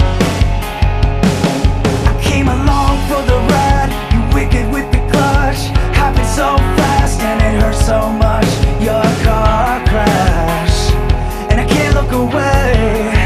[2.41, 5.61] Came along for the ride, you wicked the clutch.
[5.95, 8.49] Happened so fast and it hurt so much.
[8.81, 10.91] Your car crash,
[11.51, 13.20] and I can't look away.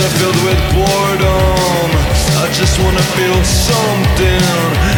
[0.00, 1.90] are filled with boredom.
[2.38, 4.44] I just wanna feel something,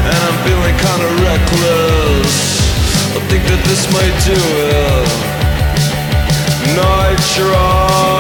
[0.09, 2.35] and I'm feeling kinda reckless.
[3.17, 5.09] I think that this might do it.
[6.77, 8.11] Nitride,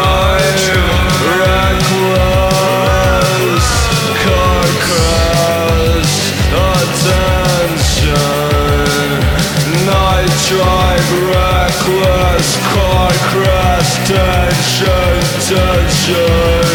[1.41, 2.49] reckless,
[4.25, 6.17] car crash,
[6.71, 8.11] attention.
[9.87, 16.70] Nitride, reckless, car crash, tension, tension.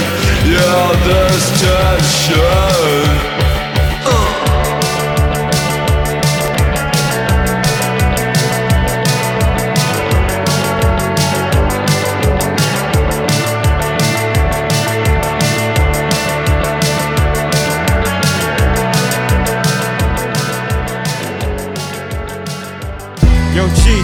[23.55, 24.03] Yo G,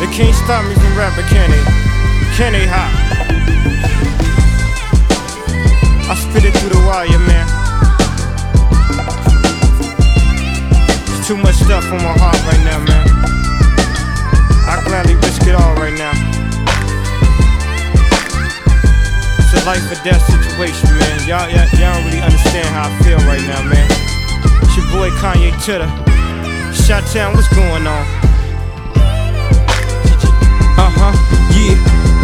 [0.00, 1.56] they can't stop me from rapping, Kenny.
[2.36, 3.01] Kenny Can hop?
[11.22, 13.06] Too much stuff on my heart right now, man.
[14.66, 16.10] I gladly risk it all right now.
[19.38, 21.28] It's a life or death situation, man.
[21.28, 23.86] Y'all, y'all, y'all don't really understand how I feel right now, man.
[24.66, 25.86] It's your boy Kanye Titter.
[26.74, 28.04] Shot Town, what's going on?
[30.74, 31.14] Uh huh,
[31.54, 31.91] yeah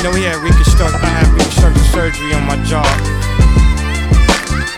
[0.00, 2.88] You know, we had reconstruct, I had reconstructive surgery on my jaw.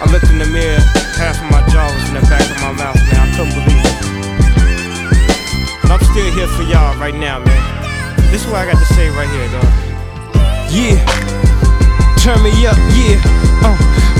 [0.02, 0.82] I looked in the mirror,
[1.14, 3.22] half of my jaw was in the back of my mouth, man.
[3.22, 4.02] I couldn't believe it.
[5.78, 7.62] But I'm still here for y'all right now, man.
[8.34, 9.70] This is what I got to say right here, dog.
[10.74, 10.98] Yeah.
[12.18, 13.22] Turn me up, yeah.
[13.62, 13.78] Uh,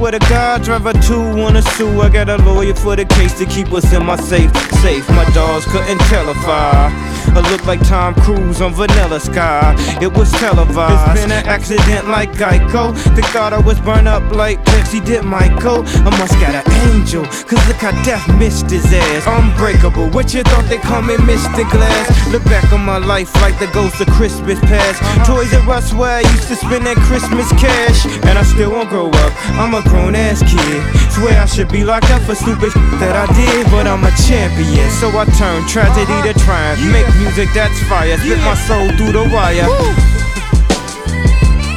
[0.00, 2.00] swear to God, driver two wanna sue.
[2.00, 4.50] I got a lawyer for the case to keep us in my safe.
[4.80, 7.19] Safe, my dogs couldn't tell if I.
[7.34, 9.74] I look like Tom Cruise on Vanilla Sky.
[10.00, 11.12] It was televised.
[11.12, 12.94] It's been an accident like Geico.
[13.14, 15.84] They thought I was burned up like Pepsi did Michael.
[16.06, 19.26] I must got an angel, cause look how death missed his ass.
[19.26, 21.68] Unbreakable, what you thought they call me Mr.
[21.70, 22.28] Glass?
[22.32, 25.02] Look back on my life like the ghost of Christmas past.
[25.02, 25.36] Uh-huh.
[25.36, 28.06] Toys R Us where I used to spend that Christmas cash.
[28.26, 30.80] And I still won't grow up, I'm a grown ass kid.
[31.12, 34.88] Swear I should be locked up for stupid that I did, but I'm a champion.
[34.98, 36.80] So I turn tragedy to triumph.
[36.92, 39.66] Make music that's fire, spit my soul through the wire.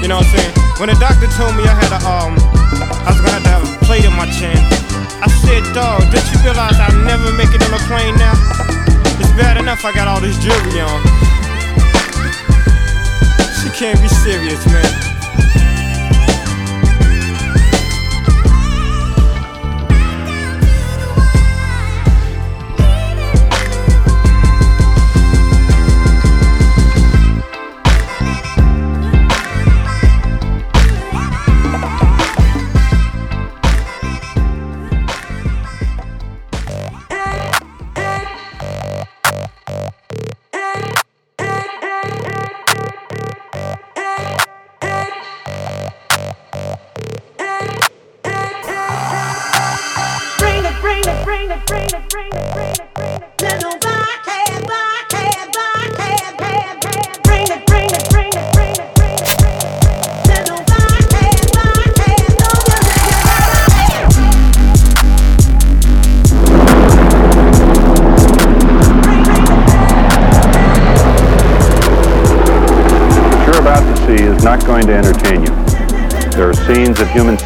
[0.02, 0.54] You know what I'm saying?
[0.78, 2.36] When the doctor told me I had a um,
[3.08, 4.58] I was gonna have to have a plate in my chin.
[5.24, 8.36] I said, dog, did you realize I'll never make it on a plane now?
[9.20, 11.00] It's bad enough I got all this jewelry on.
[13.62, 15.13] She can't be serious, man.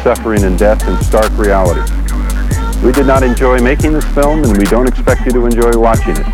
[0.02, 1.80] Suffering and death in stark reality.
[2.84, 6.16] We did not enjoy making this film, and we don't expect you to enjoy watching
[6.16, 6.26] it.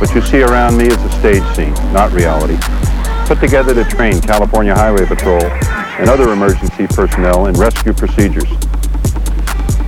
[0.00, 2.56] What you see around me is a stage scene, not reality,
[3.26, 8.48] put together to train California Highway Patrol and other emergency personnel in rescue procedures.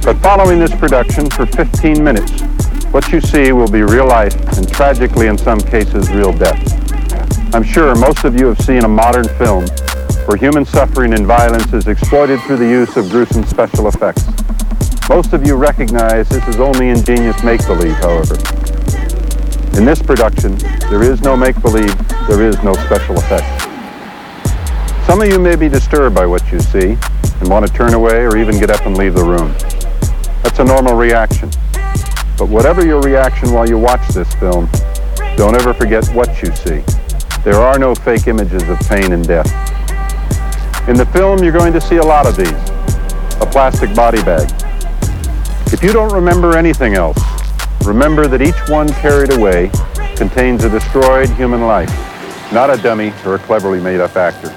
[0.04, 2.42] But following this production for 15 minutes,
[2.92, 6.60] what you see will be real life and tragically in some cases real death.
[7.54, 9.64] I'm sure most of you have seen a modern film
[10.26, 14.24] where human suffering and violence is exploited through the use of gruesome special effects.
[15.08, 18.34] Most of you recognize this is only ingenious make-believe, however.
[19.76, 20.56] In this production,
[20.90, 21.96] there is no make-believe,
[22.28, 23.64] there is no special effects.
[25.06, 26.96] Some of you may be disturbed by what you see
[27.40, 29.52] and want to turn away or even get up and leave the room.
[30.42, 31.50] That's a normal reaction.
[32.38, 34.68] But whatever your reaction while you watch this film,
[35.36, 36.82] don't ever forget what you see.
[37.42, 39.50] There are no fake images of pain and death.
[40.88, 42.50] In the film, you're going to see a lot of these.
[43.40, 44.50] A plastic body bag.
[45.72, 47.18] If you don't remember anything else,
[47.84, 49.70] remember that each one carried away
[50.16, 51.88] contains a destroyed human life.
[52.52, 54.48] Not a dummy or a cleverly made up actor,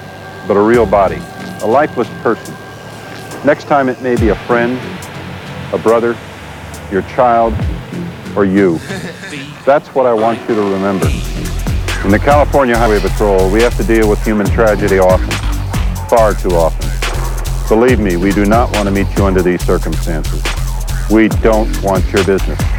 [0.48, 1.22] but a real body,
[1.62, 2.56] a lifeless person.
[3.46, 4.80] Next time it may be a friend,
[5.74, 6.18] a brother,
[6.92, 7.54] your child,
[8.36, 8.80] or you.
[9.64, 11.08] That's what I want you to remember.
[12.04, 15.30] In the California Highway Patrol, we have to deal with human tragedy often,
[16.08, 16.90] far too often.
[17.68, 20.44] Believe me, we do not want to meet you under these circumstances.
[21.10, 22.75] We don't want your business.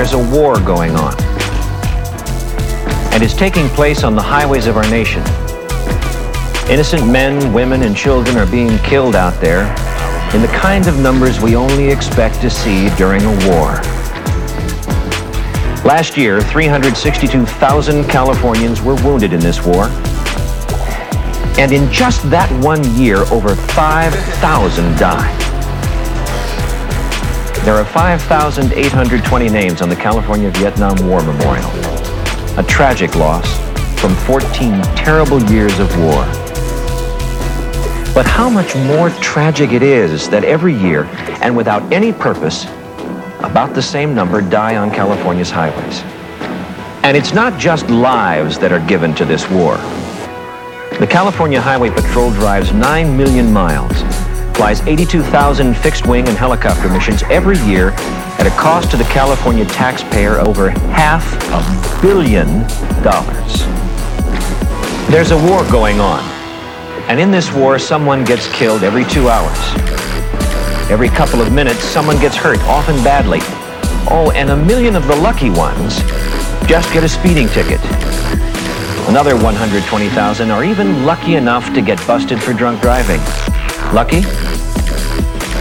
[0.00, 1.14] There's a war going on.
[3.12, 5.22] And it's taking place on the highways of our nation.
[6.70, 9.64] Innocent men, women, and children are being killed out there
[10.34, 13.74] in the kind of numbers we only expect to see during a war.
[15.84, 19.88] Last year, 362,000 Californians were wounded in this war.
[21.58, 25.39] And in just that one year, over 5,000 died.
[27.64, 31.68] There are 5,820 names on the California Vietnam War Memorial.
[32.58, 33.46] A tragic loss
[34.00, 36.24] from 14 terrible years of war.
[38.14, 41.04] But how much more tragic it is that every year,
[41.42, 42.64] and without any purpose,
[43.40, 46.00] about the same number die on California's highways.
[47.04, 49.76] And it's not just lives that are given to this war.
[50.98, 54.02] The California Highway Patrol drives 9 million miles,
[54.60, 57.92] flies 82,000 fixed wing and helicopter missions every year
[58.36, 62.46] at a cost to the California taxpayer over half a billion
[63.02, 63.64] dollars.
[65.08, 66.22] There's a war going on,
[67.08, 69.58] and in this war, someone gets killed every two hours.
[70.90, 73.38] Every couple of minutes, someone gets hurt, often badly.
[74.12, 76.00] Oh, and a million of the lucky ones
[76.68, 77.80] just get a speeding ticket.
[79.08, 83.20] Another 120,000 are even lucky enough to get busted for drunk driving.
[83.94, 84.49] Lucky?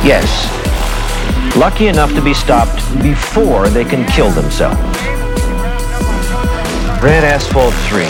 [0.04, 1.58] Yes.
[1.58, 4.80] Lucky enough to be stopped before they can kill themselves.
[7.04, 8.04] Red Asphalt 3.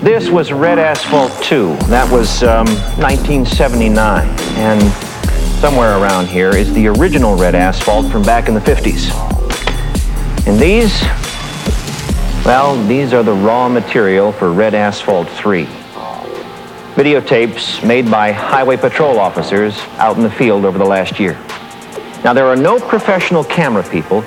[0.00, 1.76] This was Red Asphalt 2.
[1.88, 2.66] That was um,
[2.98, 4.28] 1979.
[4.56, 4.80] And
[5.60, 9.10] somewhere around here is the original Red Asphalt from back in the 50s.
[10.46, 11.02] And these,
[12.44, 15.66] well, these are the raw material for Red Asphalt 3
[16.96, 21.34] videotapes made by highway patrol officers out in the field over the last year.
[22.24, 24.22] Now, there are no professional camera people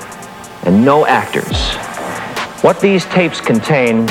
[0.66, 1.74] and no actors.
[2.64, 4.06] What these tapes contain,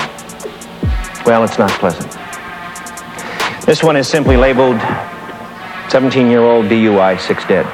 [1.24, 2.10] well, it's not pleasant.
[3.64, 4.80] This one is simply labeled
[5.88, 7.64] 17 year old DUI, six dead.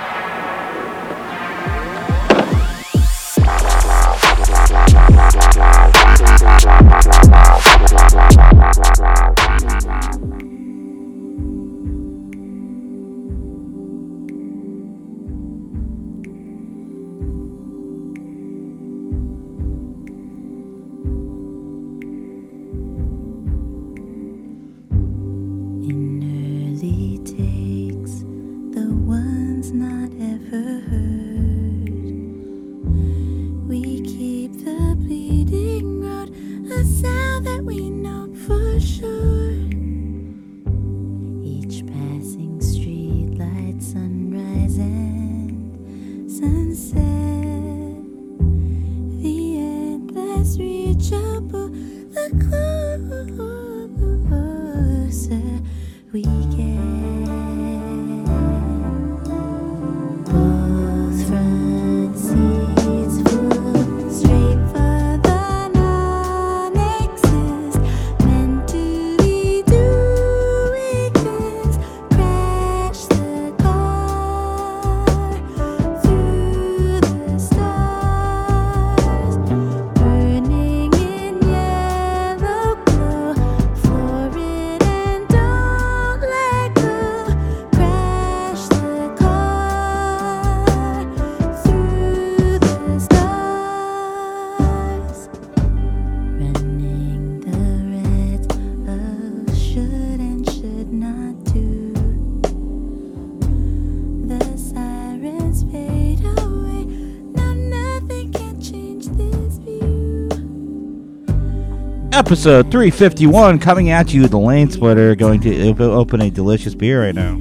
[112.34, 117.04] Episode 351 coming at you, the lane splitter, going to op- open a delicious beer
[117.04, 117.34] right now.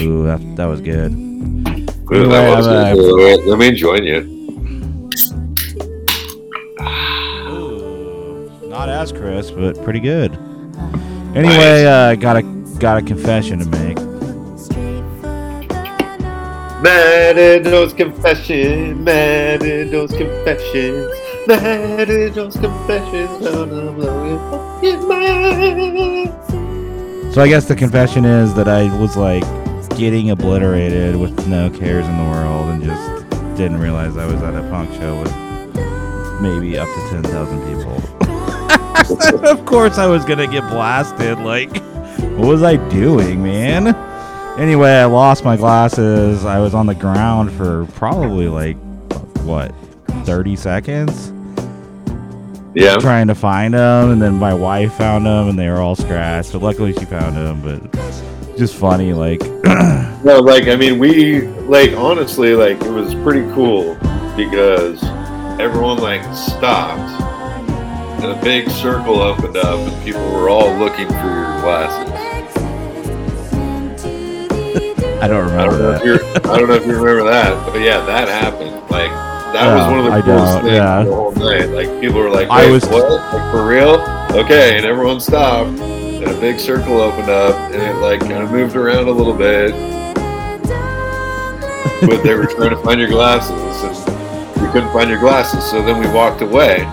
[0.00, 1.10] Ooh, that, that was good.
[1.10, 3.40] Ooh, that was I'm, good.
[3.40, 4.20] uh, Let me join you.
[8.68, 10.36] Not as crisp, but pretty good.
[11.34, 12.42] Anyway, uh, got a
[12.78, 13.96] got a confession to make.
[16.80, 21.10] Mad at those confessions, mad at those confessions,
[21.46, 23.40] mad at those confessions.
[23.40, 26.44] No, no, fucking mad.
[27.34, 29.42] So I guess the confession is that I was like
[29.96, 34.54] getting obliterated with no cares in the world and just didn't realize I was at
[34.54, 35.32] a punk show with
[36.40, 37.94] maybe up to 10,000 people.
[39.48, 41.38] of course I was going to get blasted.
[41.38, 41.76] Like,
[42.36, 43.88] what was I doing, man?
[44.58, 46.44] Anyway, I lost my glasses.
[46.44, 48.76] I was on the ground for probably like,
[49.42, 49.74] what,
[50.24, 51.32] 30 seconds?
[52.74, 52.96] Yeah.
[52.96, 56.52] Trying to find them, and then my wife found them, and they were all scratched.
[56.52, 57.60] But luckily, she found them.
[57.62, 59.40] But just funny, like
[60.24, 63.94] No, like I mean, we like honestly, like it was pretty cool
[64.36, 65.02] because
[65.60, 67.20] everyone like stopped
[68.22, 72.10] and a big circle opened up and people were all looking for your glasses.
[75.22, 76.46] I don't I remember don't that.
[76.46, 78.90] I don't know if you remember that, but yeah, that happened.
[78.90, 79.10] Like
[79.54, 81.04] that was one of the I coolest things yeah.
[81.04, 81.68] the whole night.
[81.70, 83.08] Like people were like, I was- what?
[83.08, 84.00] Like for real?
[84.36, 88.50] Okay, and everyone stopped and a big circle opened up and it like kind of
[88.50, 89.72] moved around a little bit.
[92.00, 93.52] but they were trying to find your glasses
[93.84, 96.84] and we couldn't find your glasses, so then we walked away.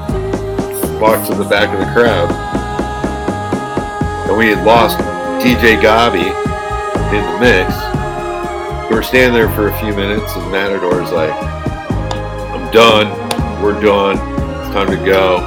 [1.01, 2.29] Walked to the back of the crowd.
[4.29, 4.99] And we had lost
[5.43, 6.29] DJ Gabi
[7.09, 7.73] in the mix.
[8.89, 11.31] We were standing there for a few minutes and Matador's like,
[12.71, 13.09] done.
[13.61, 14.17] We're done.
[14.61, 15.37] It's time to go.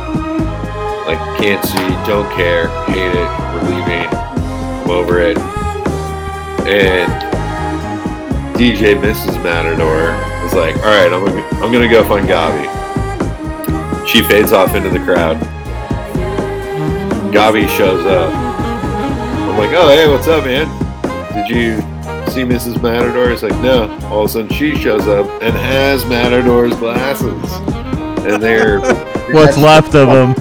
[1.07, 4.09] Like, can't see, don't care, hate it, we're leaving.
[4.09, 5.39] I'm over it.
[6.67, 7.13] And
[8.55, 9.43] DJ Mrs.
[9.43, 10.15] Matador
[10.47, 12.69] is like, all right, I'm gonna, I'm gonna go find Gabi.
[14.07, 15.37] She fades off into the crowd.
[17.33, 18.33] Gabi shows up.
[18.33, 20.69] I'm like, oh, hey, what's up, man?
[21.35, 21.94] Did you
[22.31, 22.81] see Mrs.
[22.83, 23.31] Matador?
[23.31, 23.91] He's like, no.
[24.07, 27.53] All of a sudden, she shows up and has Matador's glasses.
[28.27, 28.81] And they're.
[29.33, 30.35] What's left of them?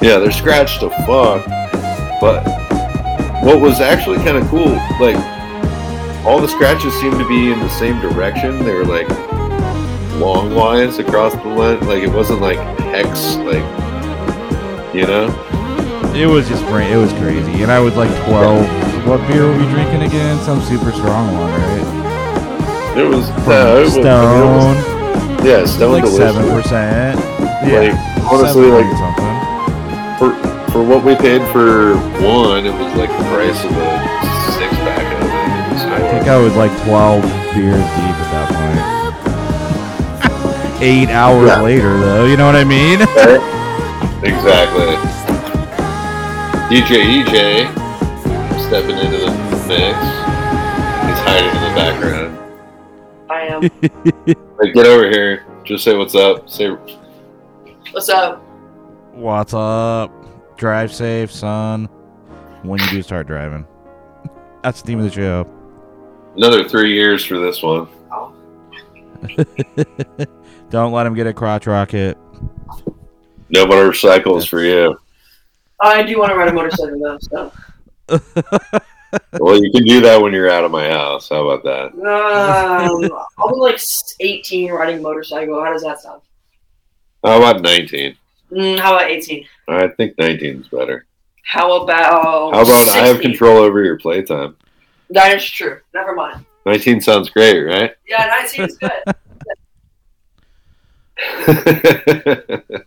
[0.00, 1.46] Yeah, they're scratched to fuck.
[2.20, 2.44] But
[3.42, 5.16] what was actually kind of cool, like,
[6.24, 8.64] all the scratches seemed to be in the same direction.
[8.64, 9.08] They were like
[10.18, 11.86] long lines across the length.
[11.86, 13.64] Like, it wasn't like hex, like,
[14.94, 15.28] you know?
[16.16, 16.62] It was just.
[16.64, 18.64] It was crazy, and I was like twelve.
[19.06, 20.36] What beer were we drinking again?
[20.44, 21.86] Some super strong one, right?
[22.98, 24.76] It was From no, it Stone.
[24.76, 26.34] Was, yeah, Stone like Delicious.
[26.34, 27.16] seven percent.
[27.66, 27.94] Like
[28.32, 29.34] honestly, like something.
[30.18, 30.30] for
[30.72, 31.94] for what we paid for
[32.24, 33.98] one, it was like the price of a
[34.58, 35.30] six pack of it.
[35.76, 37.22] It I think I was like twelve
[37.54, 38.80] beers deep at that point.
[40.82, 41.60] Eight hours Yeah.
[41.62, 43.00] later, though, you know what I mean?
[44.22, 44.96] Exactly.
[46.68, 47.66] DJ EJ
[48.66, 49.30] stepping into the
[49.68, 49.96] mix.
[51.06, 52.32] He's hiding in the background.
[53.30, 54.36] I am.
[54.58, 55.44] Hey, get over here.
[55.64, 56.48] Just say what's up.
[56.48, 56.70] Say
[57.92, 58.42] What's up?
[59.12, 60.10] What's up?
[60.56, 61.90] Drive safe, son.
[62.62, 63.66] When you do start driving,
[64.62, 65.46] that's the theme of the show.
[66.36, 67.86] another three years for this one.
[70.70, 72.16] Don't let him get a crotch rocket.
[73.50, 74.98] No motorcycles for you.
[75.80, 77.52] I do want to ride a motorcycle though, so.
[79.40, 81.30] Well, you can do that when you're out of my house.
[81.30, 81.94] How about that?
[81.94, 83.80] Um, I'll be like
[84.20, 85.62] 18 riding a motorcycle.
[85.64, 86.20] How does that sound?
[87.24, 88.14] How about 19?
[88.50, 89.46] Mm, how about 18?
[89.68, 91.06] I think 19 is better.
[91.44, 92.54] How about.
[92.54, 94.56] How about I have control over your playtime?
[95.10, 95.80] That is true.
[95.94, 96.44] Never mind.
[96.66, 97.94] 19 sounds great, right?
[98.06, 98.90] Yeah, 19 is good.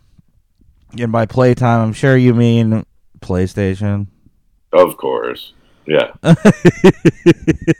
[0.98, 2.84] And by playtime, I'm sure you mean
[3.20, 4.08] PlayStation.
[4.72, 5.52] Of course.
[5.86, 6.12] Yeah.
[6.22, 7.74] the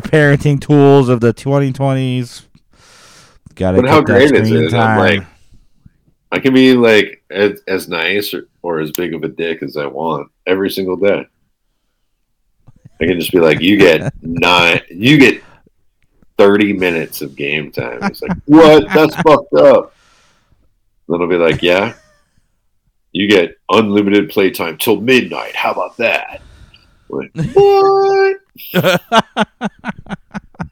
[0.00, 2.46] parenting tools of the 2020s.
[3.54, 4.70] Got to But how great is it?
[4.70, 4.90] time.
[4.90, 5.26] I'm like,
[6.32, 9.76] I can be like as, as nice or, or as big of a dick as
[9.76, 11.26] I want every single day.
[13.00, 15.42] I can just be like, you get nine, you get
[16.38, 17.98] 30 minutes of game time.
[18.04, 18.86] It's like, what?
[18.94, 19.94] That's fucked up.
[21.08, 21.94] Then I'll be like, yeah,
[23.12, 25.54] you get unlimited playtime till midnight.
[25.54, 26.40] How about that?
[27.08, 28.36] Like, what?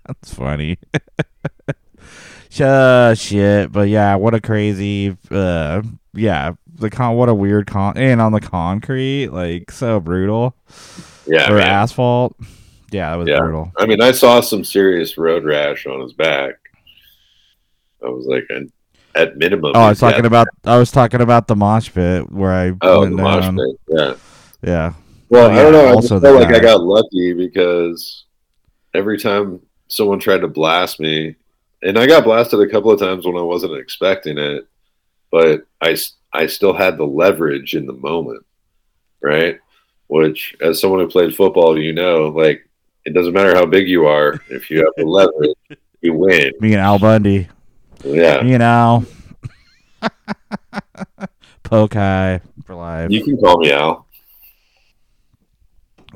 [0.06, 0.78] That's funny.
[2.60, 5.80] Uh, shit, but yeah, what a crazy, uh,
[6.12, 10.56] yeah, the con, what a weird con, and on the concrete, like so brutal.
[11.24, 11.68] Yeah, or man.
[11.68, 12.34] asphalt.
[12.90, 13.38] Yeah, that was Yeah.
[13.38, 13.70] brutal.
[13.76, 16.54] I mean, I saw some serious road rash on his back.
[18.04, 18.44] I was like,
[19.14, 19.72] at minimum.
[19.74, 23.00] Oh, I was talking about, I was talking about the mosh pit where I Oh,
[23.00, 23.56] went the mosh down.
[23.56, 23.76] pit.
[23.88, 24.14] Yeah.
[24.62, 24.92] Yeah.
[25.30, 25.86] Well, Oh, I don't know.
[25.86, 28.24] I also just felt like I got lucky because
[28.94, 31.36] every time someone tried to blast me,
[31.82, 34.66] and I got blasted a couple of times when I wasn't expecting it,
[35.30, 35.96] but I
[36.32, 38.44] I still had the leverage in the moment,
[39.22, 39.58] right?
[40.08, 42.68] Which, as someone who played football, you know, like
[43.04, 46.52] it doesn't matter how big you are, if you have the leverage, you win.
[46.60, 47.48] Me and Al Bundy.
[48.04, 48.42] Yeah.
[48.44, 49.04] You know.
[51.64, 53.10] Polk High for life.
[53.10, 54.06] You can call me Al.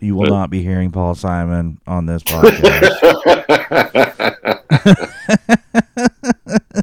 [0.01, 2.99] You will But- not be hearing Paul Simon on this podcast.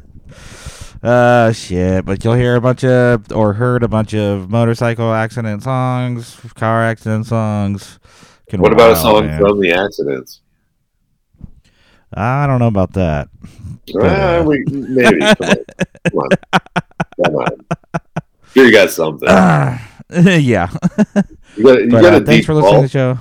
[1.02, 5.62] uh shit, but you'll hear a bunch of or heard a bunch of motorcycle accident
[5.62, 7.98] songs, car accident songs.
[8.44, 9.40] Fucking What about a song man.
[9.40, 10.40] from the accidents?
[12.12, 13.28] I don't know about that.
[14.00, 15.18] Ah, we, maybe.
[15.20, 15.58] Come on.
[16.06, 16.28] Come on.
[17.24, 17.66] Come on.
[18.54, 19.28] Sure, you got something.
[20.10, 20.70] yeah.
[21.56, 23.18] You got, you But, got uh, thanks for listening to the show.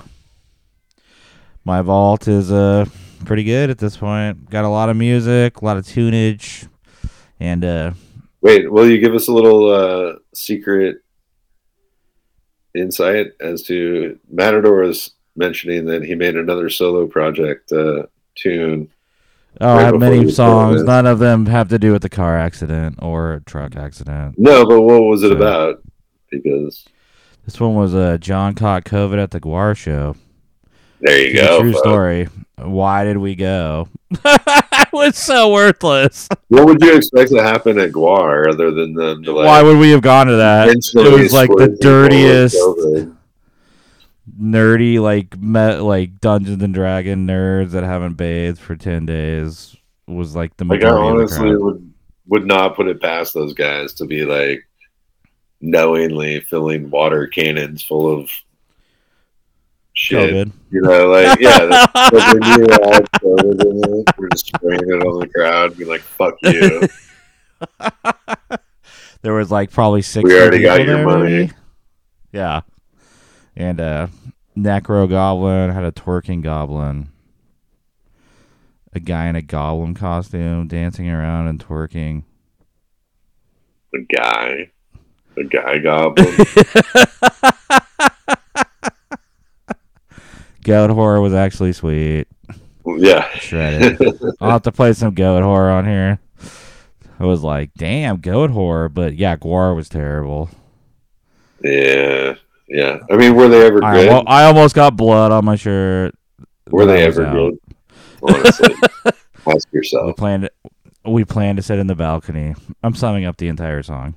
[1.66, 2.86] My vault is uh
[3.26, 4.50] pretty good at this point.
[4.50, 6.68] Got a lot of music, a lot of tunage,
[7.40, 7.92] and uh
[8.42, 11.04] Wait, will you give us a little uh, secret
[12.74, 18.04] insight as to Matador is mentioning that he made another solo project uh,
[18.36, 18.90] tune?
[19.62, 20.84] Oh, I right have many songs.
[20.84, 24.36] None of them have to do with the car accident or truck accident.
[24.38, 25.84] No, but what was it So- about?
[26.32, 26.86] Because
[27.46, 30.16] This one was uh John caught COVID at the GWAR show.
[31.02, 31.60] there you It's a go.
[31.62, 31.80] True folks.
[31.88, 32.28] story.
[32.58, 33.88] Why did we go?
[34.26, 36.28] it was so worthless.
[36.50, 39.46] What would you expect to happen at GWAR other than them to like?
[39.48, 40.70] Why would we have gone to that?
[40.70, 42.58] It was like the squirt people with dirtiest?
[44.40, 49.76] Nerdy, like met, like Dungeons and Dragon nerds that haven't bathed for ten days.
[50.08, 51.94] Was like the Like I majority of the honestly would
[52.28, 54.68] would not put it past those guys to be like
[55.62, 58.30] knowingly filling water cannons full of
[59.94, 60.34] shit.
[60.34, 60.52] COVID.
[60.72, 64.82] You know, like yeah, that's, like when you had COVID in it, we're just spraying
[64.82, 66.88] it on the crowd, be like, "Fuck you."
[69.22, 70.24] There was like probably six.
[70.24, 71.24] We already got your there, money.
[71.24, 71.52] maybe.
[72.32, 72.62] Yeah,
[73.60, 74.10] and a
[74.58, 77.10] Necro Goblin had a twerking goblin.
[78.94, 82.24] A guy in a goblin costume dancing around and twerking.
[83.92, 84.72] The guy,
[85.36, 86.26] the guy goblin.
[90.64, 92.28] Goatwhore was actually sweet.
[92.86, 94.00] yeah, Shredded.
[94.42, 96.20] I'll have to play some Goatwhore on here.
[97.20, 100.50] I was like, damn, Goatwhore, but yeah, GWAR was terrible.
[101.64, 102.36] yeah,
[102.70, 103.00] yeah.
[103.12, 104.10] I mean, were they ever I, good?
[104.10, 106.14] almo- I almost got blood on my shirt.
[106.68, 107.34] were they ever out.
[107.34, 107.60] good?
[108.36, 108.76] Honestly,
[109.48, 110.18] ask We yourself.
[110.18, 110.50] planned
[111.06, 112.54] we planned to sit in the balcony.
[112.84, 114.16] I'm summing up the entire song.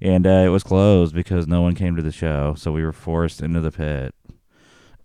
[0.00, 2.92] And uh, it was closed because no one came to the show, so we were
[2.92, 4.14] forced into the pit.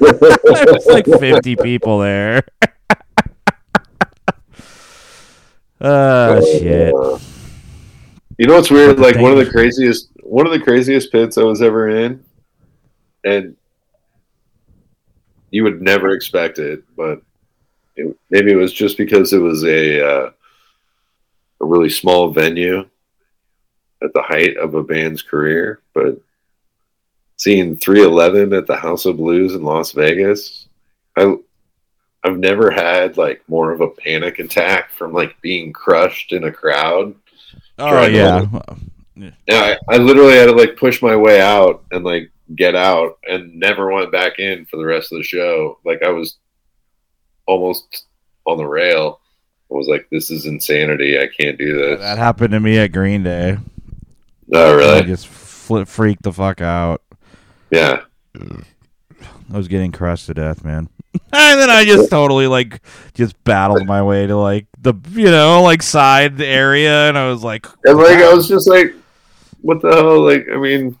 [0.00, 0.36] there
[0.74, 2.42] was like 50 people there.
[5.80, 6.94] Oh shit.
[8.38, 8.98] You know what's weird?
[8.98, 12.24] Like one of the craziest, one of the craziest pits I was ever in,
[13.24, 13.56] and
[15.50, 17.22] you would never expect it, but
[17.96, 20.30] it, maybe it was just because it was a uh,
[21.60, 22.88] a really small venue
[24.02, 25.80] at the height of a band's career.
[25.94, 26.20] But
[27.36, 30.68] seeing 311 at the House of Blues in Las Vegas,
[31.16, 31.36] I
[32.24, 36.52] I've never had like more of a panic attack from like being crushed in a
[36.52, 37.14] crowd.
[37.78, 38.08] Oh to,
[39.16, 39.30] yeah.
[39.46, 43.18] yeah, I, I literally had to like push my way out and like get out
[43.28, 45.78] and never went back in for the rest of the show.
[45.84, 46.38] Like I was
[47.46, 48.06] almost
[48.46, 49.20] on the rail.
[49.70, 51.18] I was like, this is insanity.
[51.18, 52.00] I can't do this.
[52.00, 53.58] That happened to me at Green Day.
[54.52, 54.98] Oh, really?
[54.98, 57.02] I just flip freaked the fuck out.
[57.70, 58.02] Yeah.
[58.38, 60.88] I was getting crushed to death, man.
[61.32, 62.82] and then I just totally like
[63.14, 67.42] just battled my way to like the you know like side area, and I was
[67.42, 68.94] like, And like I was just like,
[69.66, 70.24] what the hell?
[70.24, 70.96] Like, I mean,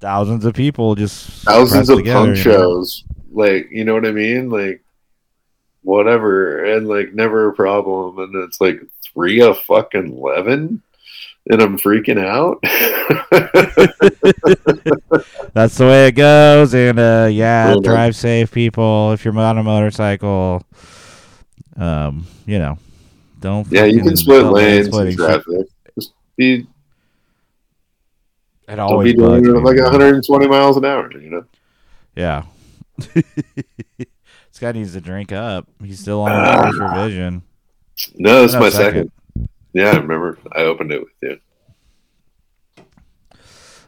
[0.00, 2.58] thousands of people just thousands of together, punk you know?
[2.58, 3.04] shows.
[3.30, 4.48] Like, you know what I mean?
[4.48, 4.82] Like,
[5.82, 8.18] whatever, and like never a problem.
[8.18, 8.80] And it's like
[9.12, 10.82] three of fucking eleven,
[11.50, 12.58] and I'm freaking out.
[15.54, 16.74] That's the way it goes.
[16.74, 19.12] And uh, yeah, Cool, drive safe, people.
[19.12, 20.62] If you're on a motorcycle,
[21.76, 22.78] Um, you know,
[23.40, 23.66] don't.
[23.70, 25.18] Yeah, you can split lanes in splitting shit.
[25.18, 25.66] traffic.
[25.94, 26.66] Just be,
[28.68, 31.10] It always be doing like 120 miles an hour.
[31.12, 31.44] You know.
[32.14, 32.44] Yeah.
[33.14, 35.66] this guy needs to drink up.
[35.82, 37.42] He's still on first revision.
[38.16, 39.10] No, this is No, my second.
[39.36, 39.48] second.
[39.72, 40.38] Yeah, I remember.
[40.52, 41.38] I opened it with you.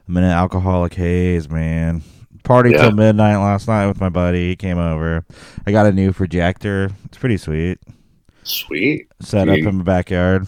[0.08, 2.02] I'm in an alcoholic haze, man.
[2.42, 2.82] Party Yeah.
[2.82, 4.48] till midnight last night with my buddy.
[4.48, 5.24] He came over.
[5.66, 6.90] I got a new projector.
[7.04, 7.78] It's pretty sweet.
[8.42, 9.08] Sweet.
[9.20, 10.46] Set up in my backyard.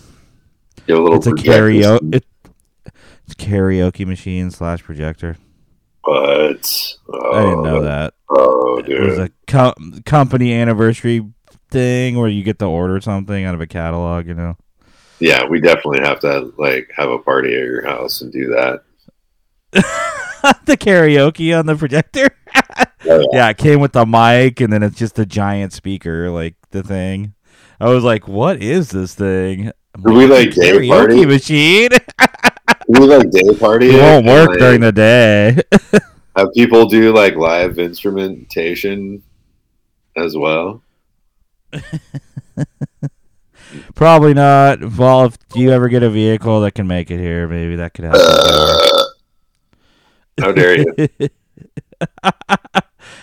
[0.86, 2.14] get a little It's a karaoke.
[2.16, 2.24] It,
[3.36, 5.36] karaoke machine slash projector.
[6.04, 8.14] But I didn't know oh, that.
[8.28, 9.00] Oh, dude.
[9.00, 11.24] It was a co- company anniversary
[11.70, 14.26] thing where you get to order something out of a catalog.
[14.26, 14.56] You know.
[15.20, 18.82] Yeah, we definitely have to like have a party at your house and do that.
[20.64, 22.28] the karaoke on the projector.
[23.04, 26.54] Oh, yeah, it came with the mic, and then it's just a giant speaker, like
[26.70, 27.34] the thing.
[27.80, 29.72] I was like, "What is this thing?"
[30.06, 31.26] Do we like karaoke party?
[31.26, 31.88] machine.
[32.92, 33.88] We like day party?
[33.88, 35.56] it won't work like, during the day.
[36.36, 39.22] Have people do like live instrumentation
[40.14, 40.82] as well?
[43.94, 44.94] Probably not.
[44.98, 48.04] Well, if you ever get a vehicle that can make it here, maybe that could
[48.04, 48.20] happen.
[48.22, 49.04] Uh,
[50.38, 50.94] how dare you?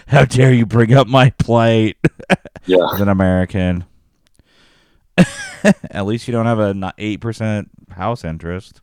[0.07, 1.97] How dare you bring up my plate?
[2.65, 2.87] Yeah.
[2.93, 3.85] As an American.
[5.91, 8.81] At least you don't have a eight percent house interest.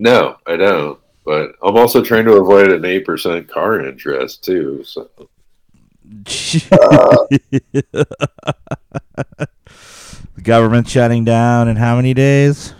[0.00, 0.98] No, I don't.
[1.26, 4.82] But I'm also trying to avoid an eight percent car interest too.
[4.84, 5.08] So
[6.02, 8.06] the
[10.42, 12.74] government shutting down in how many days?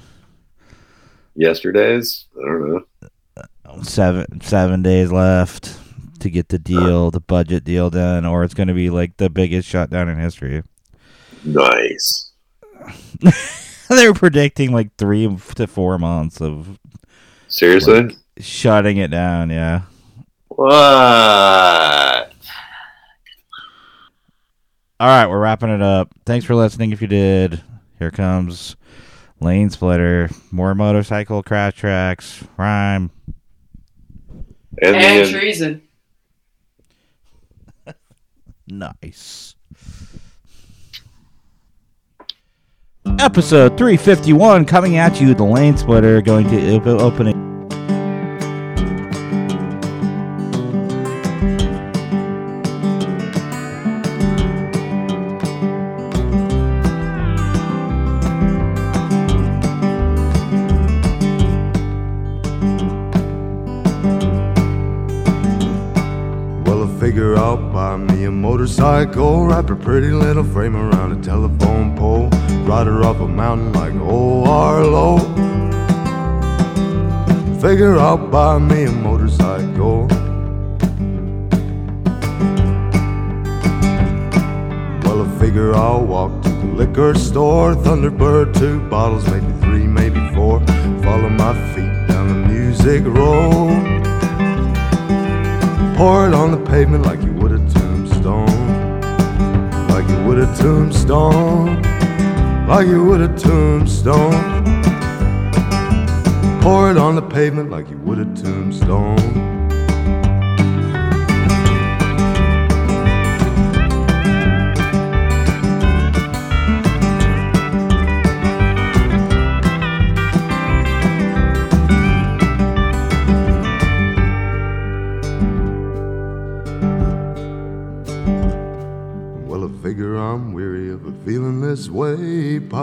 [1.35, 2.85] yesterday's, I don't know.
[3.83, 5.79] Seven seven days left
[6.21, 9.31] to get the deal, the budget deal done, or it's going to be like the
[9.31, 10.63] biggest shutdown in history.
[11.45, 12.33] Nice.
[13.89, 16.79] They're predicting like three to four months of
[17.51, 18.02] Seriously?
[18.02, 19.51] like, shutting it down.
[19.51, 19.82] Yeah.
[20.48, 20.70] What?
[25.01, 26.12] All right, we're wrapping it up.
[26.27, 26.93] Thanks for listening.
[26.93, 27.62] If you did,
[27.98, 28.77] here comes
[29.40, 33.10] Lane Splitter, more motorcycle crash tracks, rhyme.
[34.82, 35.82] And, And the, treason.
[38.68, 39.49] Nice.
[43.23, 47.37] Episode 351 coming at you, the Lane Splitter, going to op- opening.
[68.81, 72.31] Motorcycle, wrap a pretty little frame around a telephone pole,
[72.65, 75.19] ride her up a mountain like old Arlo.
[77.61, 80.07] Figure I'll buy me a motorcycle.
[85.05, 90.20] Well, I figure I'll walk to the liquor store, Thunderbird, two bottles, maybe three, maybe
[90.35, 90.61] four.
[91.02, 94.07] Follow my feet down the music road.
[95.98, 97.30] Pour it on the pavement like you
[100.31, 101.82] would a tombstone.
[102.69, 104.31] Like you would a tombstone.
[106.61, 109.30] Pour it on the pavement like you would a tombstone.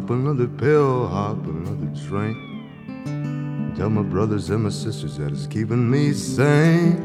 [0.08, 3.74] Pop another pill, hop another train.
[3.76, 6.96] Tell my brothers and my sisters that it's keeping me sane.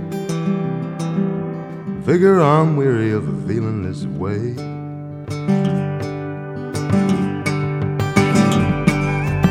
[2.07, 4.55] Figure I'm weary of feeling this way.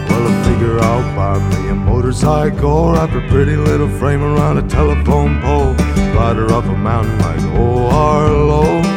[0.08, 4.68] Well, I figure I'll buy me a motorcycle, wrap a pretty little frame around a
[4.70, 5.74] telephone pole,
[6.16, 8.91] ride her up a mountain like oh, old Arlo.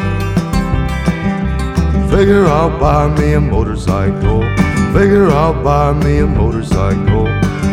[2.14, 4.42] Figure I'll buy me a motorcycle.
[4.92, 7.26] Figure I'll buy me a motorcycle.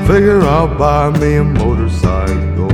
[0.08, 2.66] Figure I'll buy me a motorcycle.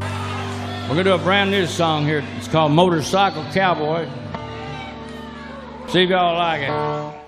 [0.00, 2.24] We're gonna do a brand new song here.
[2.36, 4.08] It's called Motorcycle Cowboy.
[5.86, 7.23] See if y'all like it.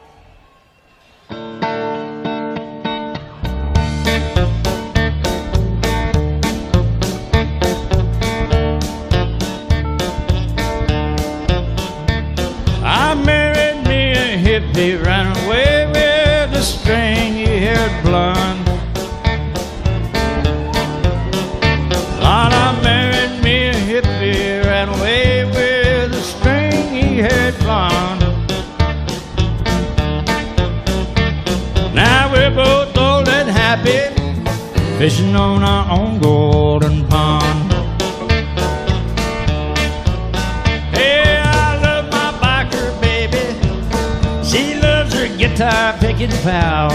[46.19, 46.89] making pal.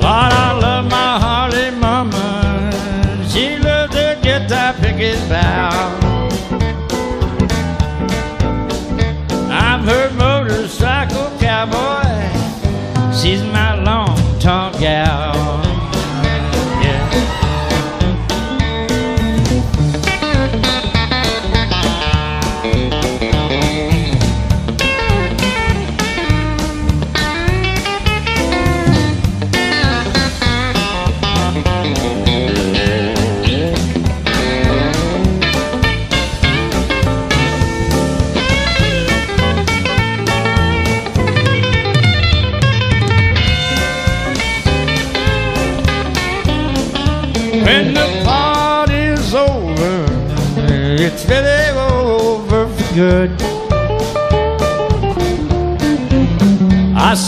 [0.00, 2.72] Lord, I love my Harley mama.
[3.28, 5.90] She loves her guitar that picket foul.
[9.50, 12.08] I'm her motorcycle cowboy.
[13.12, 13.73] She's my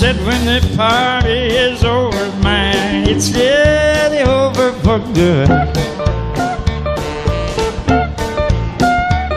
[0.06, 5.48] said when the party is over, man, it's really over for good.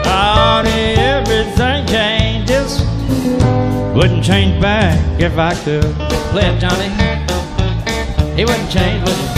[0.06, 2.82] Honey, everything changes,
[3.96, 5.92] wouldn't change back if I could.
[6.30, 6.90] Play it, Johnny.
[8.36, 9.29] He wouldn't change, would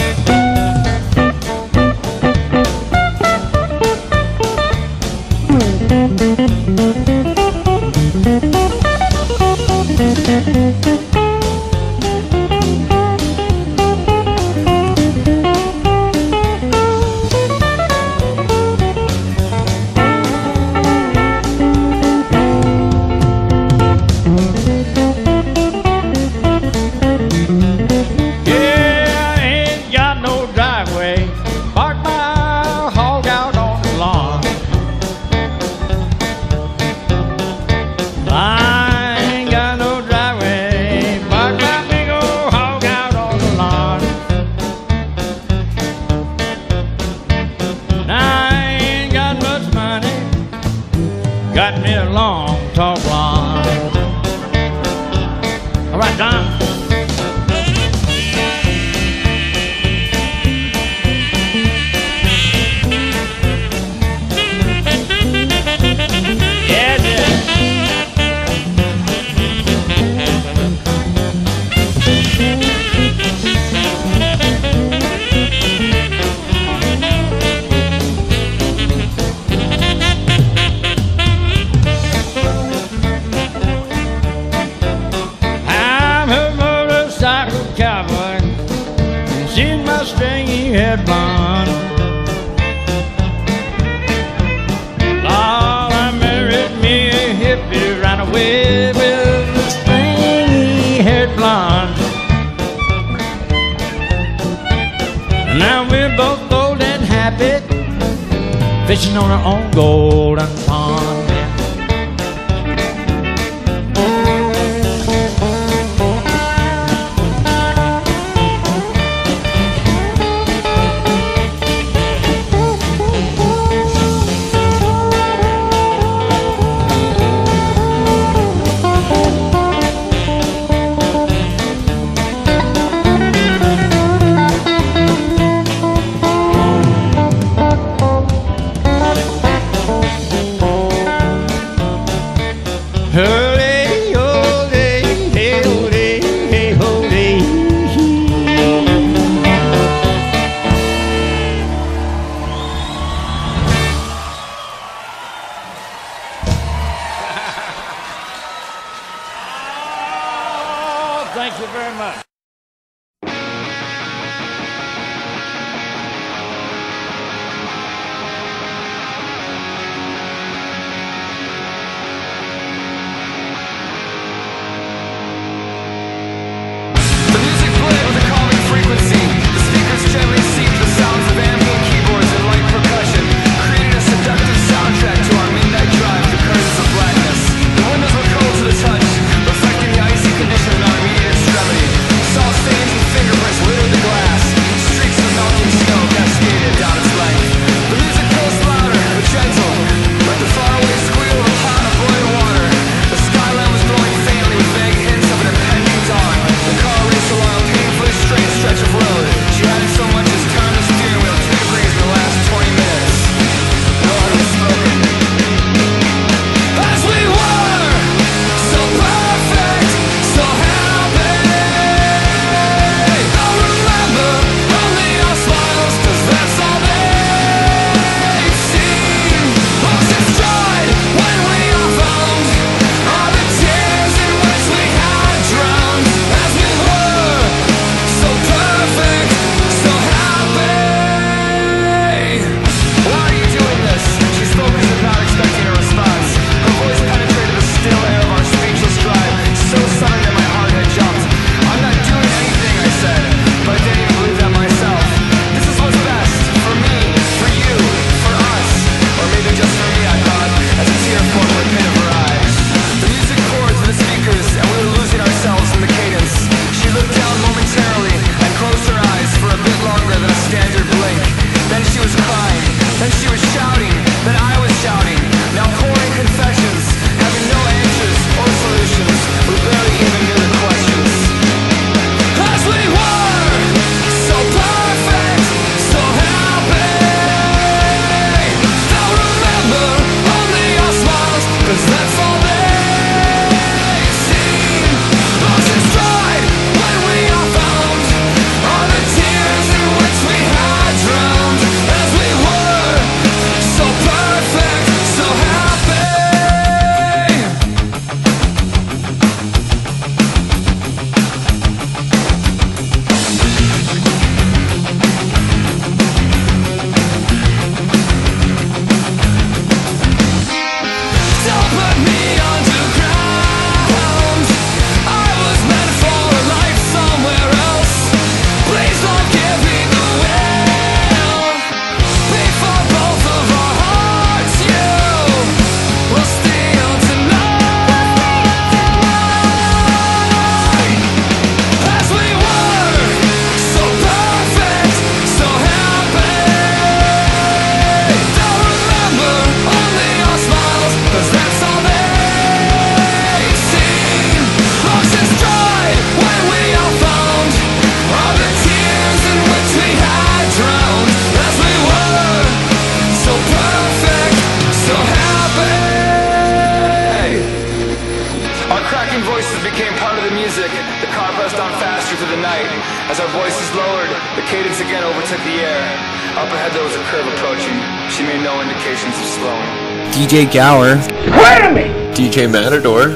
[380.52, 380.96] Gower.
[380.96, 382.14] Wait a minute!
[382.14, 383.08] DJ Matador.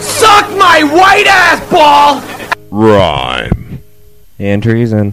[0.00, 2.22] Suck my white ass ball!
[2.70, 3.82] Rhyme.
[4.38, 5.12] And treason.